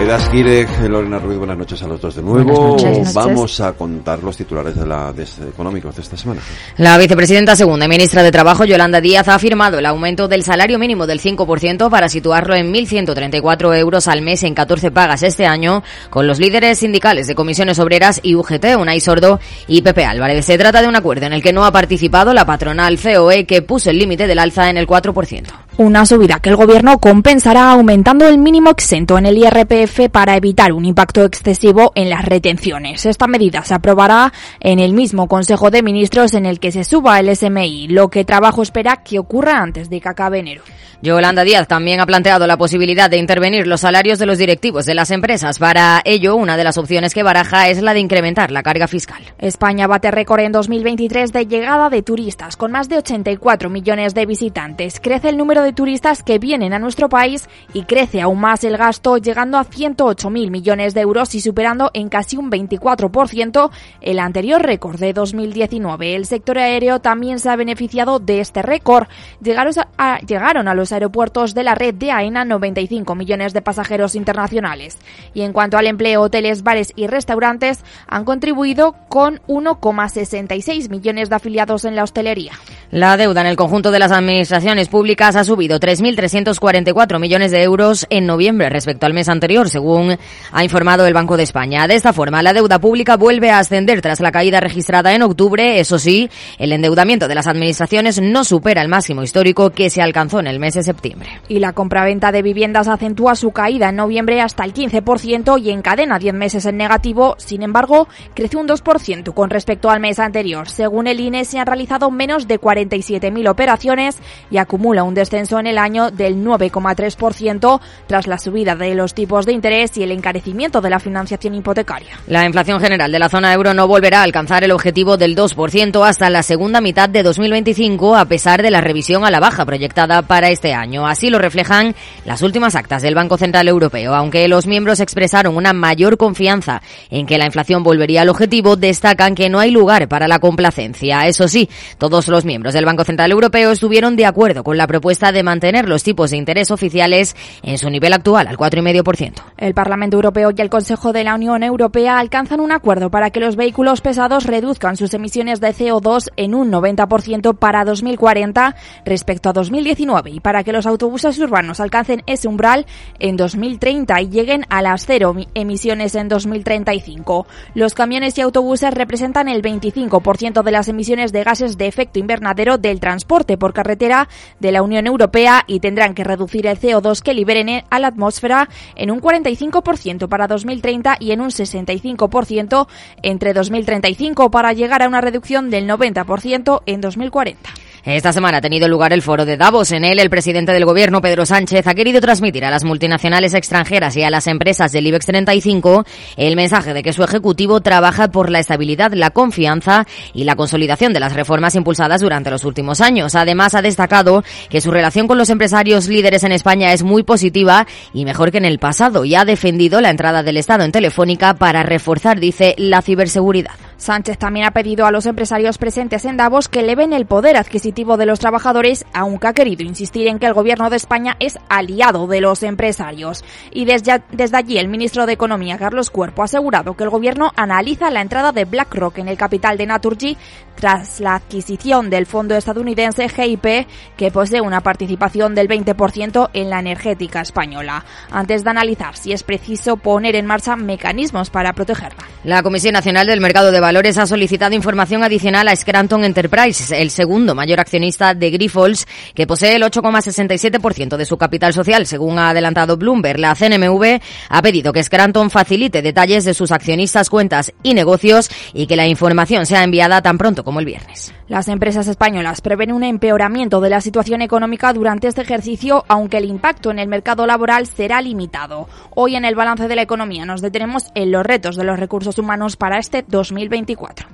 Edas 0.00 0.30
Girek, 0.30 0.88
Lorena 0.88 1.18
Ruiz, 1.18 1.36
buenas 1.36 1.58
noches 1.58 1.82
a 1.82 1.86
los 1.86 2.00
dos 2.00 2.16
de 2.16 2.22
nuevo. 2.22 2.74
Vamos 3.12 3.60
a 3.60 3.74
contar 3.74 4.22
los 4.22 4.34
titulares 4.34 4.74
de 4.74 4.86
la, 4.86 5.12
de, 5.12 5.24
económicos 5.46 5.94
de 5.94 6.00
esta 6.00 6.16
semana. 6.16 6.40
La 6.78 6.96
vicepresidenta 6.96 7.54
segunda 7.54 7.84
y 7.84 7.88
ministra 7.88 8.22
de 8.22 8.32
Trabajo, 8.32 8.64
Yolanda 8.64 9.02
Díaz, 9.02 9.28
ha 9.28 9.38
firmado 9.38 9.78
el 9.78 9.84
aumento 9.84 10.26
del 10.26 10.42
salario 10.42 10.78
mínimo 10.78 11.06
del 11.06 11.20
5% 11.20 11.90
para 11.90 12.08
situarlo 12.08 12.54
en 12.54 12.72
1.134 12.72 13.76
euros 13.76 14.08
al 14.08 14.22
mes 14.22 14.42
en 14.42 14.54
14 14.54 14.90
pagas 14.90 15.22
este 15.22 15.44
año, 15.44 15.82
con 16.08 16.26
los 16.26 16.38
líderes 16.38 16.78
sindicales 16.78 17.26
de 17.26 17.34
comisiones 17.34 17.78
obreras 17.78 18.20
y 18.22 18.36
UGT, 18.36 18.76
Unai 18.78 19.00
Sordo 19.00 19.38
y 19.68 19.82
Pepe 19.82 20.06
Álvarez. 20.06 20.46
Se 20.46 20.56
trata 20.56 20.80
de 20.80 20.88
un 20.88 20.96
acuerdo 20.96 21.26
en 21.26 21.34
el 21.34 21.42
que 21.42 21.52
no 21.52 21.66
ha 21.66 21.72
participado 21.72 22.32
la 22.32 22.46
patronal 22.46 22.98
COE, 22.98 23.44
que 23.44 23.60
puso 23.60 23.90
el 23.90 23.98
límite 23.98 24.26
del 24.26 24.38
alza 24.38 24.70
en 24.70 24.78
el 24.78 24.86
4%. 24.86 25.44
Una 25.80 26.04
subida 26.04 26.40
que 26.40 26.50
el 26.50 26.56
gobierno 26.56 26.98
compensará 26.98 27.70
aumentando 27.70 28.28
el 28.28 28.36
mínimo 28.36 28.68
exento 28.68 29.16
en 29.16 29.24
el 29.24 29.38
IRPF 29.38 30.10
para 30.12 30.36
evitar 30.36 30.74
un 30.74 30.84
impacto 30.84 31.24
excesivo 31.24 31.92
en 31.94 32.10
las 32.10 32.22
retenciones. 32.22 33.06
Esta 33.06 33.26
medida 33.26 33.64
se 33.64 33.72
aprobará 33.72 34.30
en 34.60 34.78
el 34.78 34.92
mismo 34.92 35.26
Consejo 35.26 35.70
de 35.70 35.82
Ministros 35.82 36.34
en 36.34 36.44
el 36.44 36.60
que 36.60 36.70
se 36.70 36.84
suba 36.84 37.18
el 37.18 37.34
SMI, 37.34 37.88
lo 37.88 38.10
que 38.10 38.26
Trabajo 38.26 38.60
espera 38.60 38.96
que 39.02 39.18
ocurra 39.18 39.56
antes 39.56 39.88
de 39.88 40.02
que 40.02 40.08
acabe 40.10 40.40
enero. 40.40 40.60
Yolanda 41.02 41.44
Díaz 41.44 41.66
también 41.66 41.98
ha 42.00 42.04
planteado 42.04 42.46
la 42.46 42.58
posibilidad 42.58 43.08
de 43.08 43.16
intervenir 43.16 43.66
los 43.66 43.80
salarios 43.80 44.18
de 44.18 44.26
los 44.26 44.36
directivos 44.36 44.84
de 44.84 44.94
las 44.94 45.10
empresas. 45.10 45.58
Para 45.58 46.02
ello, 46.04 46.36
una 46.36 46.58
de 46.58 46.64
las 46.64 46.76
opciones 46.76 47.14
que 47.14 47.22
baraja 47.22 47.70
es 47.70 47.80
la 47.80 47.94
de 47.94 48.00
incrementar 48.00 48.50
la 48.50 48.62
carga 48.62 48.86
fiscal. 48.86 49.22
España 49.38 49.86
bate 49.86 50.10
récord 50.10 50.40
en 50.40 50.52
2023 50.52 51.32
de 51.32 51.46
llegada 51.46 51.88
de 51.88 52.02
turistas, 52.02 52.58
con 52.58 52.72
más 52.72 52.90
de 52.90 52.98
84 52.98 53.70
millones 53.70 54.12
de 54.12 54.26
visitantes. 54.26 55.00
Crece 55.00 55.30
el 55.30 55.38
número 55.38 55.62
de 55.62 55.72
turistas 55.72 56.22
que 56.22 56.38
vienen 56.38 56.74
a 56.74 56.78
nuestro 56.78 57.08
país 57.08 57.48
y 57.72 57.84
crece 57.84 58.20
aún 58.20 58.38
más 58.38 58.62
el 58.64 58.76
gasto, 58.76 59.16
llegando 59.16 59.56
a 59.56 59.64
108.000 59.64 60.50
millones 60.50 60.92
de 60.92 61.00
euros 61.00 61.34
y 61.34 61.40
superando 61.40 61.90
en 61.94 62.10
casi 62.10 62.36
un 62.36 62.50
24% 62.50 63.70
el 64.02 64.18
anterior 64.18 64.60
récord 64.60 65.00
de 65.00 65.14
2019. 65.14 66.14
El 66.14 66.26
sector 66.26 66.58
aéreo 66.58 67.00
también 67.00 67.38
se 67.38 67.48
ha 67.48 67.56
beneficiado 67.56 68.18
de 68.18 68.40
este 68.40 68.60
récord. 68.60 69.08
Llegaron 69.42 69.72
a, 69.96 70.18
llegaron 70.20 70.68
a 70.68 70.74
los 70.74 70.89
aeropuertos 70.92 71.54
de 71.54 71.64
la 71.64 71.74
red 71.74 71.94
de 71.94 72.10
AENA 72.10 72.44
95 72.44 73.14
millones 73.14 73.52
de 73.52 73.62
pasajeros 73.62 74.14
internacionales. 74.14 74.98
Y 75.34 75.42
en 75.42 75.52
cuanto 75.52 75.78
al 75.78 75.86
empleo, 75.86 76.22
hoteles, 76.22 76.62
bares 76.62 76.92
y 76.96 77.06
restaurantes 77.06 77.84
han 78.06 78.24
contribuido 78.24 78.94
con 79.08 79.40
1,66 79.48 80.88
millones 80.88 81.30
de 81.30 81.36
afiliados 81.36 81.84
en 81.84 81.96
la 81.96 82.04
hostelería. 82.04 82.52
La 82.90 83.16
deuda 83.16 83.40
en 83.42 83.46
el 83.46 83.56
conjunto 83.56 83.90
de 83.90 83.98
las 83.98 84.12
administraciones 84.12 84.88
públicas 84.88 85.36
ha 85.36 85.44
subido 85.44 85.78
3.344 85.78 87.20
millones 87.20 87.52
de 87.52 87.62
euros 87.62 88.06
en 88.10 88.26
noviembre 88.26 88.68
respecto 88.68 89.06
al 89.06 89.14
mes 89.14 89.28
anterior, 89.28 89.68
según 89.68 90.18
ha 90.52 90.64
informado 90.64 91.06
el 91.06 91.14
Banco 91.14 91.36
de 91.36 91.44
España. 91.44 91.86
De 91.86 91.94
esta 91.94 92.12
forma, 92.12 92.42
la 92.42 92.52
deuda 92.52 92.78
pública 92.78 93.16
vuelve 93.16 93.50
a 93.50 93.58
ascender 93.58 94.00
tras 94.00 94.20
la 94.20 94.32
caída 94.32 94.60
registrada 94.60 95.14
en 95.14 95.22
octubre. 95.22 95.78
Eso 95.78 95.98
sí, 95.98 96.30
el 96.58 96.72
endeudamiento 96.72 97.28
de 97.28 97.34
las 97.34 97.46
administraciones 97.46 98.20
no 98.20 98.44
supera 98.44 98.82
el 98.82 98.88
máximo 98.88 99.22
histórico 99.22 99.70
que 99.70 99.90
se 99.90 100.02
alcanzó 100.02 100.40
en 100.40 100.46
el 100.46 100.58
mes 100.58 100.76
septiembre. 100.82 101.28
Y 101.48 101.58
la 101.58 101.72
compraventa 101.72 102.32
de 102.32 102.42
viviendas 102.42 102.88
acentúa 102.88 103.34
su 103.34 103.52
caída 103.52 103.88
en 103.88 103.96
noviembre 103.96 104.40
hasta 104.40 104.64
el 104.64 104.74
15% 104.74 105.60
y 105.62 105.70
encadena 105.70 106.18
10 106.18 106.34
meses 106.34 106.66
en 106.66 106.76
negativo. 106.76 107.34
Sin 107.38 107.62
embargo, 107.62 108.08
crece 108.34 108.56
un 108.56 108.68
2% 108.68 109.34
con 109.34 109.50
respecto 109.50 109.90
al 109.90 110.00
mes 110.00 110.18
anterior. 110.18 110.68
Según 110.68 111.06
el 111.06 111.20
INE, 111.20 111.44
se 111.44 111.58
han 111.58 111.66
realizado 111.66 112.10
menos 112.10 112.48
de 112.48 112.60
47.000 112.60 113.48
operaciones 113.48 114.18
y 114.50 114.58
acumula 114.58 115.04
un 115.04 115.14
descenso 115.14 115.58
en 115.58 115.66
el 115.66 115.78
año 115.78 116.10
del 116.10 116.44
9,3% 116.44 117.80
tras 118.06 118.26
la 118.26 118.38
subida 118.38 118.74
de 118.74 118.94
los 118.94 119.14
tipos 119.14 119.46
de 119.46 119.52
interés 119.52 119.96
y 119.96 120.02
el 120.02 120.12
encarecimiento 120.12 120.80
de 120.80 120.90
la 120.90 120.98
financiación 120.98 121.54
hipotecaria. 121.54 122.18
La 122.26 122.44
inflación 122.44 122.80
general 122.80 123.12
de 123.12 123.18
la 123.18 123.28
zona 123.28 123.52
euro 123.52 123.74
no 123.74 123.86
volverá 123.86 124.20
a 124.20 124.24
alcanzar 124.24 124.64
el 124.64 124.72
objetivo 124.72 125.16
del 125.16 125.36
2% 125.36 126.06
hasta 126.06 126.30
la 126.30 126.42
segunda 126.42 126.80
mitad 126.80 127.08
de 127.08 127.22
2025, 127.22 128.16
a 128.16 128.24
pesar 128.24 128.62
de 128.62 128.70
la 128.70 128.80
revisión 128.80 129.24
a 129.24 129.30
la 129.30 129.40
baja 129.40 129.64
proyectada 129.64 130.22
para 130.22 130.48
este 130.48 130.69
este 130.70 130.74
año. 130.74 131.06
Así 131.06 131.30
lo 131.30 131.38
reflejan 131.38 131.96
las 132.24 132.42
últimas 132.42 132.76
actas 132.76 133.02
del 133.02 133.16
Banco 133.16 133.36
Central 133.36 133.66
Europeo. 133.66 134.14
Aunque 134.14 134.46
los 134.46 134.68
miembros 134.68 135.00
expresaron 135.00 135.56
una 135.56 135.72
mayor 135.72 136.16
confianza 136.16 136.80
en 137.10 137.26
que 137.26 137.38
la 137.38 137.46
inflación 137.46 137.82
volvería 137.82 138.22
al 138.22 138.28
objetivo, 138.28 138.76
destacan 138.76 139.34
que 139.34 139.48
no 139.48 139.58
hay 139.58 139.72
lugar 139.72 140.06
para 140.06 140.28
la 140.28 140.38
complacencia. 140.38 141.26
Eso 141.26 141.48
sí, 141.48 141.68
todos 141.98 142.28
los 142.28 142.44
miembros 142.44 142.74
del 142.74 142.84
Banco 142.84 143.04
Central 143.04 143.32
Europeo 143.32 143.72
estuvieron 143.72 144.14
de 144.14 144.26
acuerdo 144.26 144.62
con 144.62 144.76
la 144.76 144.86
propuesta 144.86 145.32
de 145.32 145.42
mantener 145.42 145.88
los 145.88 146.04
tipos 146.04 146.30
de 146.30 146.36
interés 146.36 146.70
oficiales 146.70 147.34
en 147.62 147.76
su 147.76 147.90
nivel 147.90 148.12
actual, 148.12 148.46
al 148.46 148.56
4,5%. 148.56 149.32
El 149.56 149.74
Parlamento 149.74 150.16
Europeo 150.16 150.52
y 150.56 150.60
el 150.60 150.70
Consejo 150.70 151.12
de 151.12 151.24
la 151.24 151.34
Unión 151.34 151.64
Europea 151.64 152.18
alcanzan 152.18 152.60
un 152.60 152.70
acuerdo 152.70 153.10
para 153.10 153.30
que 153.30 153.40
los 153.40 153.56
vehículos 153.56 154.02
pesados 154.02 154.44
reduzcan 154.44 154.96
sus 154.96 155.14
emisiones 155.14 155.60
de 155.60 155.74
CO2 155.74 156.30
en 156.36 156.54
un 156.54 156.70
90% 156.70 157.58
para 157.58 157.84
2040 157.84 158.76
respecto 159.04 159.48
a 159.48 159.52
2019 159.52 160.30
y 160.30 160.40
para 160.40 160.59
que 160.64 160.72
los 160.72 160.86
autobuses 160.86 161.38
urbanos 161.38 161.80
alcancen 161.80 162.22
ese 162.26 162.48
umbral 162.48 162.86
en 163.18 163.36
2030 163.36 164.20
y 164.20 164.28
lleguen 164.28 164.66
a 164.68 164.82
las 164.82 165.06
cero 165.06 165.34
emisiones 165.54 166.14
en 166.14 166.28
2035. 166.28 167.46
Los 167.74 167.94
camiones 167.94 168.36
y 168.38 168.40
autobuses 168.40 168.92
representan 168.94 169.48
el 169.48 169.62
25% 169.62 170.62
de 170.62 170.70
las 170.70 170.88
emisiones 170.88 171.32
de 171.32 171.44
gases 171.44 171.78
de 171.78 171.86
efecto 171.86 172.18
invernadero 172.18 172.78
del 172.78 173.00
transporte 173.00 173.56
por 173.56 173.72
carretera 173.72 174.28
de 174.58 174.72
la 174.72 174.82
Unión 174.82 175.06
Europea 175.06 175.64
y 175.66 175.80
tendrán 175.80 176.14
que 176.14 176.24
reducir 176.24 176.66
el 176.66 176.78
CO2 176.78 177.22
que 177.22 177.34
liberen 177.34 177.84
a 177.90 177.98
la 177.98 178.08
atmósfera 178.08 178.68
en 178.96 179.10
un 179.10 179.20
45% 179.20 180.28
para 180.28 180.46
2030 180.46 181.16
y 181.20 181.32
en 181.32 181.40
un 181.40 181.50
65% 181.50 182.86
entre 183.22 183.52
2035 183.52 184.50
para 184.50 184.72
llegar 184.72 185.02
a 185.02 185.08
una 185.08 185.20
reducción 185.20 185.70
del 185.70 185.88
90% 185.88 186.82
en 186.86 187.00
2040. 187.00 187.70
Esta 188.04 188.32
semana 188.32 188.58
ha 188.58 188.60
tenido 188.62 188.88
lugar 188.88 189.12
el 189.12 189.20
foro 189.20 189.44
de 189.44 189.58
Davos. 189.58 189.92
En 189.92 190.04
él, 190.04 190.18
el 190.20 190.30
presidente 190.30 190.72
del 190.72 190.86
gobierno, 190.86 191.20
Pedro 191.20 191.44
Sánchez, 191.44 191.86
ha 191.86 191.94
querido 191.94 192.20
transmitir 192.22 192.64
a 192.64 192.70
las 192.70 192.82
multinacionales 192.82 193.52
extranjeras 193.52 194.16
y 194.16 194.22
a 194.22 194.30
las 194.30 194.46
empresas 194.46 194.90
del 194.92 195.06
IBEX 195.06 195.26
35 195.26 196.04
el 196.38 196.56
mensaje 196.56 196.94
de 196.94 197.02
que 197.02 197.12
su 197.12 197.22
ejecutivo 197.22 197.82
trabaja 197.82 198.28
por 198.28 198.48
la 198.50 198.58
estabilidad, 198.58 199.12
la 199.12 199.30
confianza 199.30 200.06
y 200.32 200.44
la 200.44 200.56
consolidación 200.56 201.12
de 201.12 201.20
las 201.20 201.34
reformas 201.34 201.74
impulsadas 201.74 202.22
durante 202.22 202.50
los 202.50 202.64
últimos 202.64 203.02
años. 203.02 203.34
Además, 203.34 203.74
ha 203.74 203.82
destacado 203.82 204.44
que 204.70 204.80
su 204.80 204.90
relación 204.90 205.28
con 205.28 205.36
los 205.36 205.50
empresarios 205.50 206.08
líderes 206.08 206.42
en 206.44 206.52
España 206.52 206.94
es 206.94 207.02
muy 207.02 207.22
positiva 207.22 207.86
y 208.14 208.24
mejor 208.24 208.50
que 208.50 208.58
en 208.58 208.64
el 208.64 208.78
pasado 208.78 209.26
y 209.26 209.34
ha 209.34 209.44
defendido 209.44 210.00
la 210.00 210.08
entrada 210.08 210.42
del 210.42 210.56
Estado 210.56 210.84
en 210.84 210.92
Telefónica 210.92 211.52
para 211.54 211.82
reforzar, 211.82 212.40
dice, 212.40 212.74
la 212.78 213.02
ciberseguridad. 213.02 213.89
Sánchez 214.00 214.38
también 214.38 214.64
ha 214.64 214.70
pedido 214.70 215.04
a 215.04 215.10
los 215.10 215.26
empresarios 215.26 215.76
presentes 215.76 216.24
en 216.24 216.38
Davos 216.38 216.70
que 216.70 216.80
eleven 216.80 217.12
el 217.12 217.26
poder 217.26 217.58
adquisitivo 217.58 218.16
de 218.16 218.24
los 218.24 218.38
trabajadores, 218.38 219.04
aunque 219.12 219.46
ha 219.46 219.52
querido 219.52 219.82
insistir 219.82 220.26
en 220.26 220.38
que 220.38 220.46
el 220.46 220.54
gobierno 220.54 220.88
de 220.88 220.96
España 220.96 221.36
es 221.38 221.58
aliado 221.68 222.26
de 222.26 222.40
los 222.40 222.62
empresarios. 222.62 223.44
Y 223.70 223.84
desde, 223.84 224.22
allí 224.56 224.78
el 224.78 224.88
ministro 224.88 225.26
de 225.26 225.34
Economía, 225.34 225.76
Carlos 225.76 226.08
Cuerpo, 226.08 226.40
ha 226.40 226.46
asegurado 226.46 226.96
que 226.96 227.04
el 227.04 227.10
gobierno 227.10 227.52
analiza 227.56 228.10
la 228.10 228.22
entrada 228.22 228.52
de 228.52 228.64
BlackRock 228.64 229.18
en 229.18 229.28
el 229.28 229.36
capital 229.36 229.76
de 229.76 229.84
Naturgy 229.84 230.36
tras 230.76 231.20
la 231.20 231.34
adquisición 231.34 232.08
del 232.08 232.24
fondo 232.24 232.56
estadounidense 232.56 233.28
GIP, 233.28 233.86
que 234.16 234.30
posee 234.30 234.62
una 234.62 234.80
participación 234.80 235.54
del 235.54 235.68
20% 235.68 236.48
en 236.54 236.70
la 236.70 236.80
energética 236.80 237.42
española, 237.42 238.06
antes 238.30 238.64
de 238.64 238.70
analizar 238.70 239.14
si 239.14 239.32
es 239.32 239.42
preciso 239.42 239.98
poner 239.98 240.36
en 240.36 240.46
marcha 240.46 240.76
mecanismos 240.76 241.50
para 241.50 241.74
protegerla. 241.74 242.24
La 242.44 242.62
Comisión 242.62 242.94
Nacional 242.94 243.26
del 243.26 243.42
Mercado 243.42 243.70
de 243.70 243.80
Valores 243.90 244.18
ha 244.18 244.26
solicitado 244.28 244.72
información 244.76 245.24
adicional 245.24 245.66
a 245.66 245.74
Scranton 245.74 246.22
Enterprises, 246.22 246.92
el 246.92 247.10
segundo 247.10 247.56
mayor 247.56 247.80
accionista 247.80 248.34
de 248.34 248.52
Grifols, 248.52 249.04
que 249.34 249.48
posee 249.48 249.74
el 249.74 249.82
8,67% 249.82 251.16
de 251.16 251.24
su 251.24 251.36
capital 251.36 251.72
social, 251.72 252.06
según 252.06 252.38
ha 252.38 252.50
adelantado 252.50 252.96
Bloomberg. 252.96 253.40
La 253.40 253.56
CNMV 253.56 254.20
ha 254.48 254.62
pedido 254.62 254.92
que 254.92 255.02
Scranton 255.02 255.50
facilite 255.50 256.02
detalles 256.02 256.44
de 256.44 256.54
sus 256.54 256.70
accionistas, 256.70 257.28
cuentas 257.28 257.72
y 257.82 257.94
negocios 257.94 258.48
y 258.72 258.86
que 258.86 258.94
la 258.94 259.08
información 259.08 259.66
sea 259.66 259.82
enviada 259.82 260.22
tan 260.22 260.38
pronto 260.38 260.62
como 260.62 260.78
el 260.78 260.86
viernes. 260.86 261.34
Las 261.50 261.66
empresas 261.66 262.06
españolas 262.06 262.60
prevén 262.60 262.92
un 262.92 263.02
empeoramiento 263.02 263.80
de 263.80 263.90
la 263.90 264.00
situación 264.00 264.40
económica 264.40 264.92
durante 264.92 265.26
este 265.26 265.42
ejercicio, 265.42 266.04
aunque 266.06 266.36
el 266.36 266.44
impacto 266.44 266.92
en 266.92 267.00
el 267.00 267.08
mercado 267.08 267.44
laboral 267.44 267.88
será 267.88 268.22
limitado. 268.22 268.86
Hoy 269.16 269.34
en 269.34 269.44
el 269.44 269.56
balance 269.56 269.88
de 269.88 269.96
la 269.96 270.02
economía 270.02 270.46
nos 270.46 270.62
detenemos 270.62 271.10
en 271.16 271.32
los 271.32 271.44
retos 271.44 271.74
de 271.74 271.82
los 271.82 271.98
recursos 271.98 272.38
humanos 272.38 272.76
para 272.76 272.98
este 272.98 273.24
2020. 273.26 273.96
24. 273.96 274.28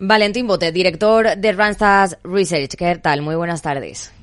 Valentín 0.00 0.46
Bote, 0.46 0.72
director 0.72 1.36
de 1.36 1.52
Randstad 1.52 2.12
Research. 2.24 2.74
¿Qué 2.74 2.96
tal? 2.96 3.20
Muy 3.20 3.34
buenas 3.34 3.60
tardes. 3.60 4.14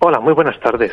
Hola, 0.00 0.18
muy 0.18 0.34
buenas 0.34 0.58
tardes. 0.58 0.90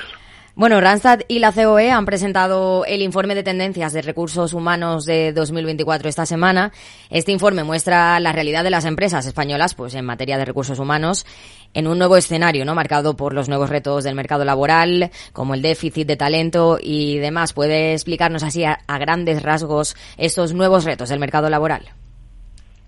Bueno, 0.55 0.79
Randstad 0.79 1.21
y 1.27 1.39
la 1.39 1.51
COE 1.51 1.89
han 1.89 2.05
presentado 2.05 2.85
el 2.85 3.01
informe 3.01 3.33
de 3.33 3.41
tendencias 3.41 3.91
de 3.91 4.03
recursos 4.03 4.53
humanos 4.53 5.03
de 5.03 5.33
2024 5.33 6.07
esta 6.07 6.27
semana. 6.27 6.71
Este 7.09 7.31
informe 7.31 7.63
muestra 7.63 8.19
la 8.19 8.31
realidad 8.33 8.63
de 8.63 8.69
las 8.69 8.85
empresas 8.85 9.25
españolas, 9.25 9.73
pues 9.73 9.95
en 9.95 10.05
materia 10.05 10.37
de 10.37 10.45
recursos 10.45 10.77
humanos, 10.77 11.25
en 11.73 11.87
un 11.87 11.97
nuevo 11.97 12.17
escenario, 12.17 12.65
¿no? 12.65 12.75
Marcado 12.75 13.15
por 13.15 13.33
los 13.33 13.49
nuevos 13.49 13.71
retos 13.71 14.03
del 14.03 14.13
mercado 14.13 14.45
laboral, 14.45 15.09
como 15.31 15.55
el 15.55 15.63
déficit 15.63 16.07
de 16.07 16.17
talento 16.17 16.77
y 16.79 17.17
demás. 17.17 17.53
¿Puede 17.53 17.93
explicarnos 17.93 18.43
así 18.43 18.63
a, 18.63 18.77
a 18.85 18.99
grandes 18.99 19.41
rasgos 19.41 19.95
estos 20.17 20.53
nuevos 20.53 20.85
retos 20.85 21.09
del 21.09 21.19
mercado 21.19 21.49
laboral? 21.49 21.93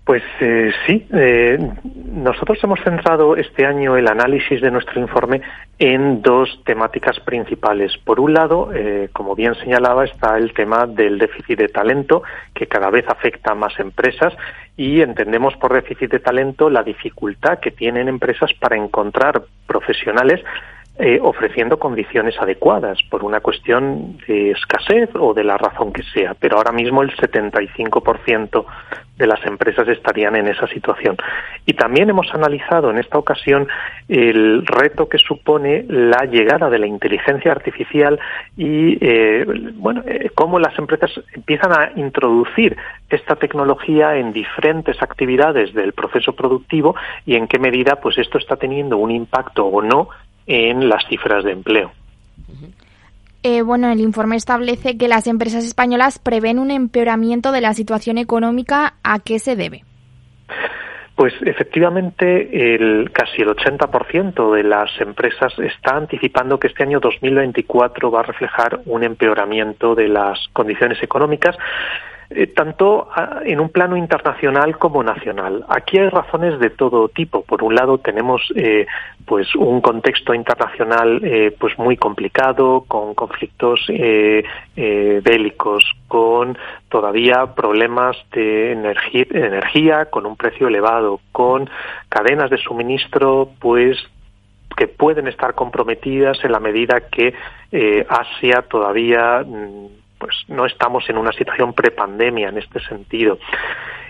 Pues 0.06 0.22
eh, 0.38 0.70
sí, 0.86 1.04
eh, 1.12 1.58
nosotros 2.12 2.62
hemos 2.62 2.78
centrado 2.84 3.34
este 3.34 3.66
año 3.66 3.96
el 3.96 4.06
análisis 4.06 4.60
de 4.60 4.70
nuestro 4.70 5.00
informe 5.00 5.42
en 5.80 6.22
dos 6.22 6.62
temáticas 6.64 7.18
principales. 7.18 7.92
Por 8.04 8.20
un 8.20 8.32
lado, 8.32 8.70
eh, 8.72 9.08
como 9.12 9.34
bien 9.34 9.56
señalaba, 9.56 10.04
está 10.04 10.38
el 10.38 10.54
tema 10.54 10.86
del 10.86 11.18
déficit 11.18 11.58
de 11.58 11.66
talento, 11.66 12.22
que 12.54 12.68
cada 12.68 12.88
vez 12.88 13.04
afecta 13.08 13.50
a 13.50 13.56
más 13.56 13.76
empresas 13.80 14.32
y 14.76 15.00
entendemos 15.00 15.56
por 15.56 15.74
déficit 15.74 16.12
de 16.12 16.20
talento 16.20 16.70
la 16.70 16.84
dificultad 16.84 17.58
que 17.58 17.72
tienen 17.72 18.06
empresas 18.06 18.52
para 18.60 18.76
encontrar 18.76 19.42
profesionales 19.66 20.40
eh, 20.98 21.18
ofreciendo 21.22 21.78
condiciones 21.78 22.34
adecuadas 22.40 22.98
por 23.10 23.22
una 23.22 23.40
cuestión 23.40 24.18
de 24.26 24.52
escasez 24.52 25.10
o 25.14 25.34
de 25.34 25.44
la 25.44 25.58
razón 25.58 25.92
que 25.92 26.02
sea. 26.02 26.34
Pero 26.38 26.56
ahora 26.56 26.72
mismo 26.72 27.02
el 27.02 27.14
75% 27.14 28.64
de 29.16 29.26
las 29.26 29.44
empresas 29.46 29.88
estarían 29.88 30.36
en 30.36 30.48
esa 30.48 30.66
situación. 30.68 31.16
Y 31.64 31.74
también 31.74 32.10
hemos 32.10 32.32
analizado 32.34 32.90
en 32.90 32.98
esta 32.98 33.18
ocasión 33.18 33.66
el 34.08 34.66
reto 34.66 35.08
que 35.08 35.18
supone 35.18 35.84
la 35.88 36.24
llegada 36.24 36.68
de 36.70 36.78
la 36.78 36.86
inteligencia 36.86 37.50
artificial 37.50 38.18
y 38.56 38.98
eh, 39.00 39.44
bueno 39.74 40.02
eh, 40.06 40.30
cómo 40.34 40.58
las 40.58 40.78
empresas 40.78 41.10
empiezan 41.32 41.72
a 41.72 41.92
introducir 41.96 42.76
esta 43.08 43.36
tecnología 43.36 44.16
en 44.16 44.32
diferentes 44.32 45.00
actividades 45.02 45.72
del 45.72 45.92
proceso 45.92 46.34
productivo 46.34 46.94
y 47.24 47.36
en 47.36 47.48
qué 47.48 47.58
medida 47.58 47.96
pues 47.96 48.18
esto 48.18 48.38
está 48.38 48.56
teniendo 48.56 48.98
un 48.98 49.10
impacto 49.10 49.64
o 49.64 49.82
no 49.82 50.08
en 50.46 50.88
las 50.88 51.06
cifras 51.08 51.44
de 51.44 51.52
empleo. 51.52 51.92
Eh, 53.42 53.62
bueno, 53.62 53.90
el 53.90 54.00
informe 54.00 54.36
establece 54.36 54.98
que 54.98 55.08
las 55.08 55.26
empresas 55.26 55.64
españolas 55.64 56.18
prevén 56.18 56.58
un 56.58 56.70
empeoramiento 56.70 57.52
de 57.52 57.60
la 57.60 57.74
situación 57.74 58.18
económica. 58.18 58.94
¿A 59.04 59.20
qué 59.20 59.38
se 59.38 59.54
debe? 59.54 59.84
Pues 61.14 61.32
efectivamente, 61.40 62.74
el, 62.74 63.10
casi 63.10 63.40
el 63.40 63.48
80% 63.48 64.52
de 64.52 64.62
las 64.64 64.90
empresas 65.00 65.52
está 65.58 65.96
anticipando 65.96 66.58
que 66.58 66.66
este 66.66 66.82
año 66.82 67.00
2024 67.00 68.10
va 68.10 68.20
a 68.20 68.24
reflejar 68.24 68.80
un 68.84 69.02
empeoramiento 69.02 69.94
de 69.94 70.08
las 70.08 70.38
condiciones 70.52 71.02
económicas 71.02 71.56
eh, 72.28 72.48
tanto 72.48 73.08
ah, 73.14 73.40
en 73.44 73.60
un 73.60 73.68
plano 73.68 73.96
internacional 73.96 74.78
como 74.78 75.02
nacional. 75.04 75.64
Aquí 75.68 75.98
hay 75.98 76.08
razones 76.08 76.58
de 76.58 76.70
todo 76.70 77.08
tipo. 77.08 77.42
Por 77.42 77.62
un 77.62 77.76
lado 77.76 77.98
tenemos 77.98 78.42
eh, 78.56 78.86
pues 79.24 79.54
un 79.54 79.80
contexto 79.80 80.34
internacional 80.34 81.20
eh, 81.22 81.54
pues 81.56 81.78
muy 81.78 81.96
complicado 81.96 82.84
con 82.88 83.14
conflictos 83.14 83.86
bélicos, 84.76 85.84
con 86.08 86.58
todavía 86.88 87.54
problemas 87.54 88.16
de 88.32 88.72
energía, 88.72 90.06
con 90.06 90.26
un 90.26 90.36
precio 90.36 90.66
elevado, 90.66 91.20
con 91.30 91.70
cadenas 92.08 92.50
de 92.50 92.58
suministro 92.58 93.50
pues 93.60 93.96
que 94.76 94.88
pueden 94.88 95.28
estar 95.28 95.54
comprometidas 95.54 96.38
en 96.44 96.52
la 96.52 96.60
medida 96.60 97.02
que 97.10 97.34
Asia 98.08 98.62
todavía 98.68 99.44
mm, 99.46 99.86
pues 100.26 100.36
no 100.48 100.66
estamos 100.66 101.08
en 101.08 101.18
una 101.18 101.30
situación 101.32 101.72
prepandemia 101.72 102.48
en 102.48 102.58
este 102.58 102.80
sentido. 102.80 103.38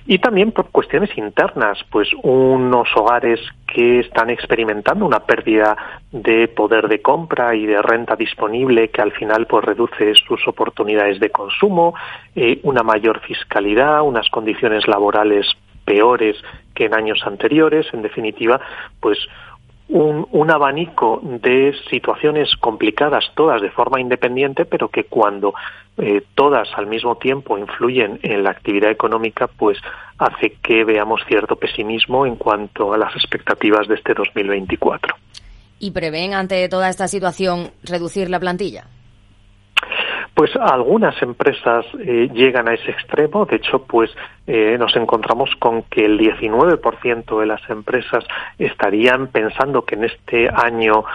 Y 0.07 0.19
también 0.19 0.53
por 0.53 0.71
cuestiones 0.71 1.11
internas, 1.19 1.79
pues 1.91 2.09
unos 2.23 2.89
hogares 2.97 3.41
que 3.67 4.01
están 4.01 4.31
experimentando 4.31 5.05
una 5.05 5.21
pérdida 5.21 5.77
de 6.13 6.49
poder 6.49 6.89
de 6.89 7.03
compra 7.03 7.55
y 7.55 7.67
de 7.67 7.83
renta 7.83 8.17
disponible 8.17 8.89
que 8.89 9.03
al 9.03 9.13
final 9.13 9.47
pues 9.47 9.65
reduce 9.65 10.15
sus 10.15 10.47
oportunidades 10.49 11.21
de 11.21 11.31
consumo, 11.31 11.95
eh, 12.35 12.61
una 12.63 12.83
mayor 12.83 13.21
fiscalidad, 13.21 14.03
unas 14.03 14.31
condiciones 14.31 14.87
laborales 14.87 15.47
peores 15.85 16.37
que 16.75 16.87
en 16.87 16.95
años 16.95 17.21
anteriores, 17.27 17.87
en 17.93 18.03
definitiva, 18.03 18.61
pues 19.01 19.19
un, 19.89 20.27
un, 20.33 20.51
abanico 20.51 21.21
de 21.23 21.75
situaciones 21.91 22.51
complicadas, 22.59 23.25
todas 23.35 23.63
de 23.63 23.71
forma 23.71 24.01
independiente, 24.01 24.65
pero 24.65 24.89
que 24.89 25.05
cuando 25.05 25.55
eh, 25.99 26.23
todas 26.35 26.69
al 26.77 26.87
mismo 26.87 27.17
tiempo 27.17 27.57
influyen 27.57 28.19
en 28.23 28.43
la 28.43 28.51
actividad 28.51 28.91
económica, 28.91 29.47
pues 29.47 29.79
hace 30.19 30.57
que 30.63 30.85
veamos 30.85 31.21
cierto 31.27 31.57
pesimismo 31.57 32.27
en 32.27 32.37
cuanto 32.37 32.93
a 32.93 32.99
las 32.99 33.15
expectativas 33.15 33.87
de 33.89 33.95
este 33.95 34.13
2024. 34.15 35.15
¿Y 35.79 35.91
prevén 35.93 36.35
ante 36.35 36.69
toda 36.69 36.89
esta 36.89 37.07
situación 37.07 37.71
reducir 37.83 38.29
la 38.31 38.41
plantilla? 38.41 38.85
Pues 40.37 40.55
algunas 40.55 41.21
empresas 41.23 41.87
eh, 41.99 42.29
llegan 42.31 42.69
a 42.69 42.75
ese 42.75 42.91
extremo. 42.91 43.47
De 43.47 43.57
hecho, 43.57 43.87
pues 43.87 44.11
eh, 44.47 44.77
nos 44.79 44.95
encontramos 44.95 45.49
con 45.59 45.85
que 45.85 46.05
el 46.05 46.19
19% 46.19 47.41
de 47.41 47.47
las 47.47 47.71
empresas 47.71 48.23
estarían 48.59 49.29
pensando 49.29 49.87
que 49.87 49.95
en 49.95 50.05
este 50.05 50.51
año 50.51 51.07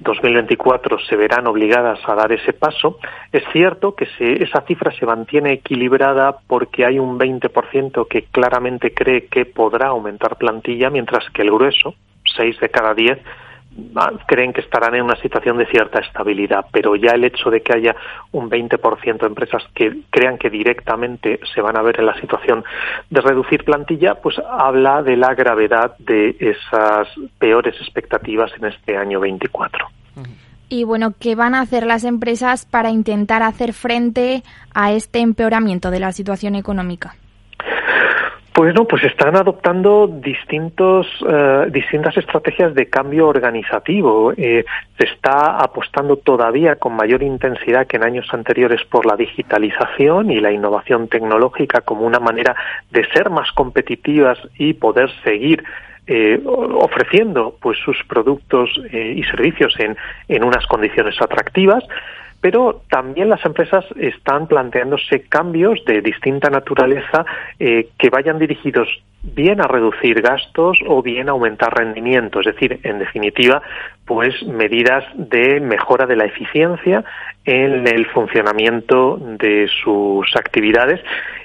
2024 0.00 0.98
se 1.08 1.14
verán 1.14 1.46
obligadas 1.46 2.00
a 2.08 2.16
dar 2.16 2.32
ese 2.32 2.52
paso. 2.52 2.98
Es 3.30 3.44
cierto 3.52 3.94
que 3.94 4.08
esa 4.18 4.62
cifra 4.62 4.90
se 4.98 5.06
mantiene 5.06 5.52
equilibrada 5.52 6.38
porque 6.48 6.84
hay 6.84 6.98
un 6.98 7.16
20% 7.16 8.08
que 8.08 8.24
claramente 8.24 8.92
cree 8.92 9.26
que 9.26 9.46
podrá 9.46 9.90
aumentar 9.90 10.34
plantilla, 10.36 10.90
mientras 10.90 11.30
que 11.30 11.42
el 11.42 11.52
grueso, 11.52 11.94
6 12.36 12.58
de 12.58 12.68
cada 12.70 12.92
10, 12.92 13.20
creen 14.26 14.52
que 14.52 14.60
estarán 14.60 14.94
en 14.94 15.02
una 15.02 15.16
situación 15.16 15.58
de 15.58 15.66
cierta 15.66 16.00
estabilidad, 16.00 16.66
pero 16.72 16.96
ya 16.96 17.12
el 17.12 17.24
hecho 17.24 17.50
de 17.50 17.60
que 17.60 17.74
haya 17.74 17.96
un 18.32 18.50
20% 18.50 19.18
de 19.18 19.26
empresas 19.26 19.62
que 19.74 20.02
crean 20.10 20.38
que 20.38 20.50
directamente 20.50 21.40
se 21.54 21.60
van 21.60 21.76
a 21.76 21.82
ver 21.82 21.98
en 22.00 22.06
la 22.06 22.20
situación 22.20 22.64
de 23.10 23.20
reducir 23.20 23.64
plantilla, 23.64 24.16
pues 24.16 24.36
habla 24.38 25.02
de 25.02 25.16
la 25.16 25.34
gravedad 25.34 25.96
de 25.98 26.36
esas 26.38 27.08
peores 27.38 27.74
expectativas 27.80 28.52
en 28.58 28.66
este 28.66 28.96
año 28.96 29.20
24. 29.20 29.88
Y 30.68 30.84
bueno, 30.84 31.14
¿qué 31.18 31.34
van 31.34 31.54
a 31.54 31.60
hacer 31.60 31.86
las 31.86 32.04
empresas 32.04 32.66
para 32.66 32.90
intentar 32.90 33.42
hacer 33.42 33.72
frente 33.72 34.42
a 34.72 34.92
este 34.92 35.20
empeoramiento 35.20 35.90
de 35.90 36.00
la 36.00 36.12
situación 36.12 36.54
económica? 36.54 37.16
Bueno, 38.56 38.84
pues 38.84 39.02
están 39.02 39.34
adoptando 39.34 40.06
distintos, 40.06 41.08
eh, 41.28 41.66
distintas 41.72 42.16
estrategias 42.16 42.72
de 42.72 42.88
cambio 42.88 43.26
organizativo. 43.26 44.32
Eh, 44.36 44.64
se 44.96 45.06
está 45.06 45.58
apostando 45.58 46.18
todavía 46.18 46.76
con 46.76 46.94
mayor 46.94 47.24
intensidad 47.24 47.88
que 47.88 47.96
en 47.96 48.04
años 48.04 48.28
anteriores 48.32 48.80
por 48.84 49.06
la 49.06 49.16
digitalización 49.16 50.30
y 50.30 50.38
la 50.38 50.52
innovación 50.52 51.08
tecnológica 51.08 51.80
como 51.80 52.06
una 52.06 52.20
manera 52.20 52.54
de 52.92 53.04
ser 53.08 53.28
más 53.28 53.50
competitivas 53.50 54.38
y 54.56 54.74
poder 54.74 55.10
seguir 55.24 55.64
eh, 56.06 56.40
ofreciendo 56.46 57.56
pues 57.60 57.76
sus 57.84 57.96
productos 58.04 58.70
y 58.92 59.24
servicios 59.24 59.74
en, 59.80 59.96
en 60.28 60.44
unas 60.44 60.64
condiciones 60.68 61.20
atractivas 61.20 61.82
pero 62.44 62.82
también 62.90 63.30
las 63.30 63.42
empresas 63.46 63.86
están 63.96 64.46
planteándose 64.46 65.22
cambios 65.30 65.82
de 65.86 66.02
distinta 66.02 66.50
naturaleza 66.50 67.24
eh, 67.58 67.88
que 67.98 68.10
vayan 68.10 68.38
dirigidos 68.38 68.86
bien 69.22 69.62
a 69.62 69.66
reducir 69.66 70.20
gastos 70.20 70.76
o 70.86 71.02
bien 71.02 71.30
a 71.30 71.32
aumentar 71.32 71.74
rendimiento, 71.74 72.40
es 72.40 72.46
decir, 72.54 72.80
en 72.82 72.98
definitiva, 72.98 73.62
pues 74.06 74.42
medidas 74.42 75.04
de 75.14 75.60
mejora 75.60 76.06
de 76.06 76.16
la 76.16 76.26
eficiencia 76.26 77.04
en 77.44 77.86
el 77.86 78.06
funcionamiento 78.06 79.18
de 79.20 79.68
sus 79.82 80.34
actividades 80.36 81.00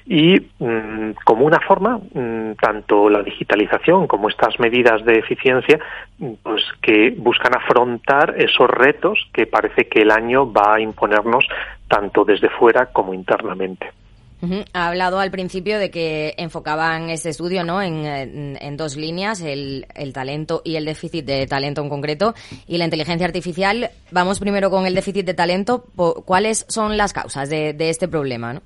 y 0.06 0.39
mm, 0.60 1.12
como 1.24 1.46
una 1.46 1.60
forma 1.60 1.98
mm, 1.98 2.54
tanto 2.60 3.10
la 3.10 3.22
digitalización 3.22 4.08
como 4.08 4.30
estas 4.30 4.60
medidas 4.60 5.04
de 5.06 5.20
eficiencia 5.20 5.80
mm, 6.18 6.34
pues 6.42 6.63
que 6.82 7.13
buscan 7.18 7.56
afrontar 7.56 8.36
esos 8.38 8.70
retos 8.70 9.30
que 9.34 9.46
parece 9.46 9.88
que 9.88 10.01
el 10.01 10.12
año 10.12 10.51
va 10.51 10.75
a 10.75 10.80
imponernos 10.80 11.46
tanto 11.88 12.24
desde 12.24 12.50
fuera 12.50 12.88
como 12.88 13.13
internamente. 13.13 13.92
Ha 14.74 14.88
hablado 14.88 15.19
al 15.19 15.31
principio 15.31 15.79
de 15.79 15.91
que 15.91 16.34
enfocaban 16.38 17.10
este 17.10 17.29
estudio 17.29 17.63
¿no? 17.65 17.81
en, 17.81 18.77
dos 18.77 18.96
líneas, 18.96 19.41
el, 19.41 19.86
talento 20.13 20.62
y 20.63 20.77
el 20.77 20.86
déficit 20.86 21.25
de 21.25 21.46
talento 21.46 21.81
en 21.81 21.89
concreto, 21.89 22.34
y 22.67 22.77
la 22.77 22.86
inteligencia 22.86 23.27
artificial. 23.27 23.89
Vamos 24.12 24.39
primero 24.39 24.69
con 24.69 24.86
el 24.86 24.96
déficit 24.96 25.25
de 25.25 25.34
talento. 25.34 25.84
¿Cuáles 26.25 26.65
son 26.69 26.96
las 26.96 27.12
causas 27.12 27.50
de, 27.50 27.75
este 27.89 28.08
problema? 28.08 28.53
¿no? 28.53 28.62